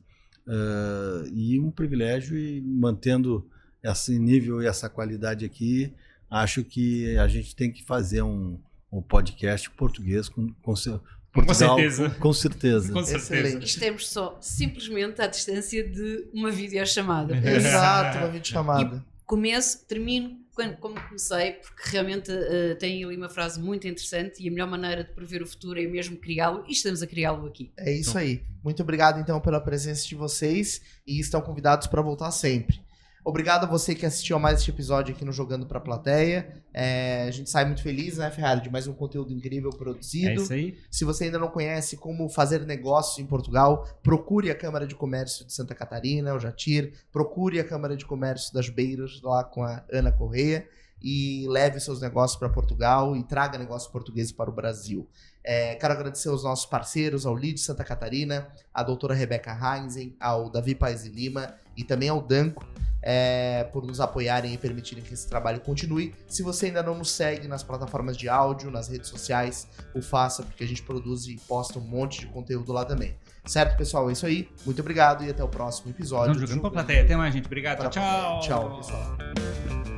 [0.49, 3.49] Eh, e um privilégio e mantendo
[3.81, 5.95] esse nível e essa qualidade aqui,
[6.29, 8.59] acho que a gente tem que fazer um,
[8.91, 10.99] um podcast português com, com, cer-
[11.33, 12.11] Portugal, certeza.
[12.11, 12.93] Com, com certeza.
[12.93, 13.59] Com certeza.
[13.61, 17.37] Estamos só simplesmente à distância de uma videochamada.
[17.49, 19.05] Exato, uma videochamada.
[19.25, 24.49] Começo, termino quando, como comecei, porque realmente eh, tem ali uma frase muito interessante e
[24.49, 27.73] a melhor maneira de prever o futuro é mesmo criá-lo e estamos a criá-lo aqui.
[27.77, 28.43] É isso aí.
[28.63, 32.81] Muito obrigado, então, pela presença de vocês e estão convidados para voltar sempre.
[33.27, 36.63] Obrigado a você que assistiu a mais este episódio aqui no Jogando pra Plateia.
[36.75, 40.29] É, a gente sai muito feliz, né, Ferrari, de mais um conteúdo incrível produzido.
[40.29, 40.77] É isso aí.
[40.91, 45.47] Se você ainda não conhece como fazer negócios em Portugal, procure a Câmara de Comércio
[45.47, 49.83] de Santa Catarina, o Jatir, procure a Câmara de Comércio das Beiras, lá com a
[49.91, 50.69] Ana Correia,
[51.03, 55.09] e leve seus negócios para Portugal e traga negócios portugueses para o Brasil.
[55.45, 60.49] É, quero agradecer aos nossos parceiros, ao Lid Santa Catarina, à doutora Rebeca Heinzen, ao
[60.49, 62.65] Davi Paes de Lima e também ao Danco,
[63.03, 66.15] é, por nos apoiarem e permitirem que esse trabalho continue.
[66.27, 70.43] Se você ainda não nos segue nas plataformas de áudio, nas redes sociais, o faça,
[70.43, 73.15] porque a gente produz e posta um monte de conteúdo lá também.
[73.45, 74.09] Certo, pessoal?
[74.09, 74.49] É isso aí.
[74.65, 76.33] Muito obrigado e até o próximo episódio.
[76.33, 77.03] Estamos jogando pra plateia.
[77.03, 77.45] Até mais, gente.
[77.45, 77.91] Obrigado.
[77.91, 77.91] Tchau.
[77.91, 78.41] plateia.
[78.41, 79.94] Tchau, pessoal.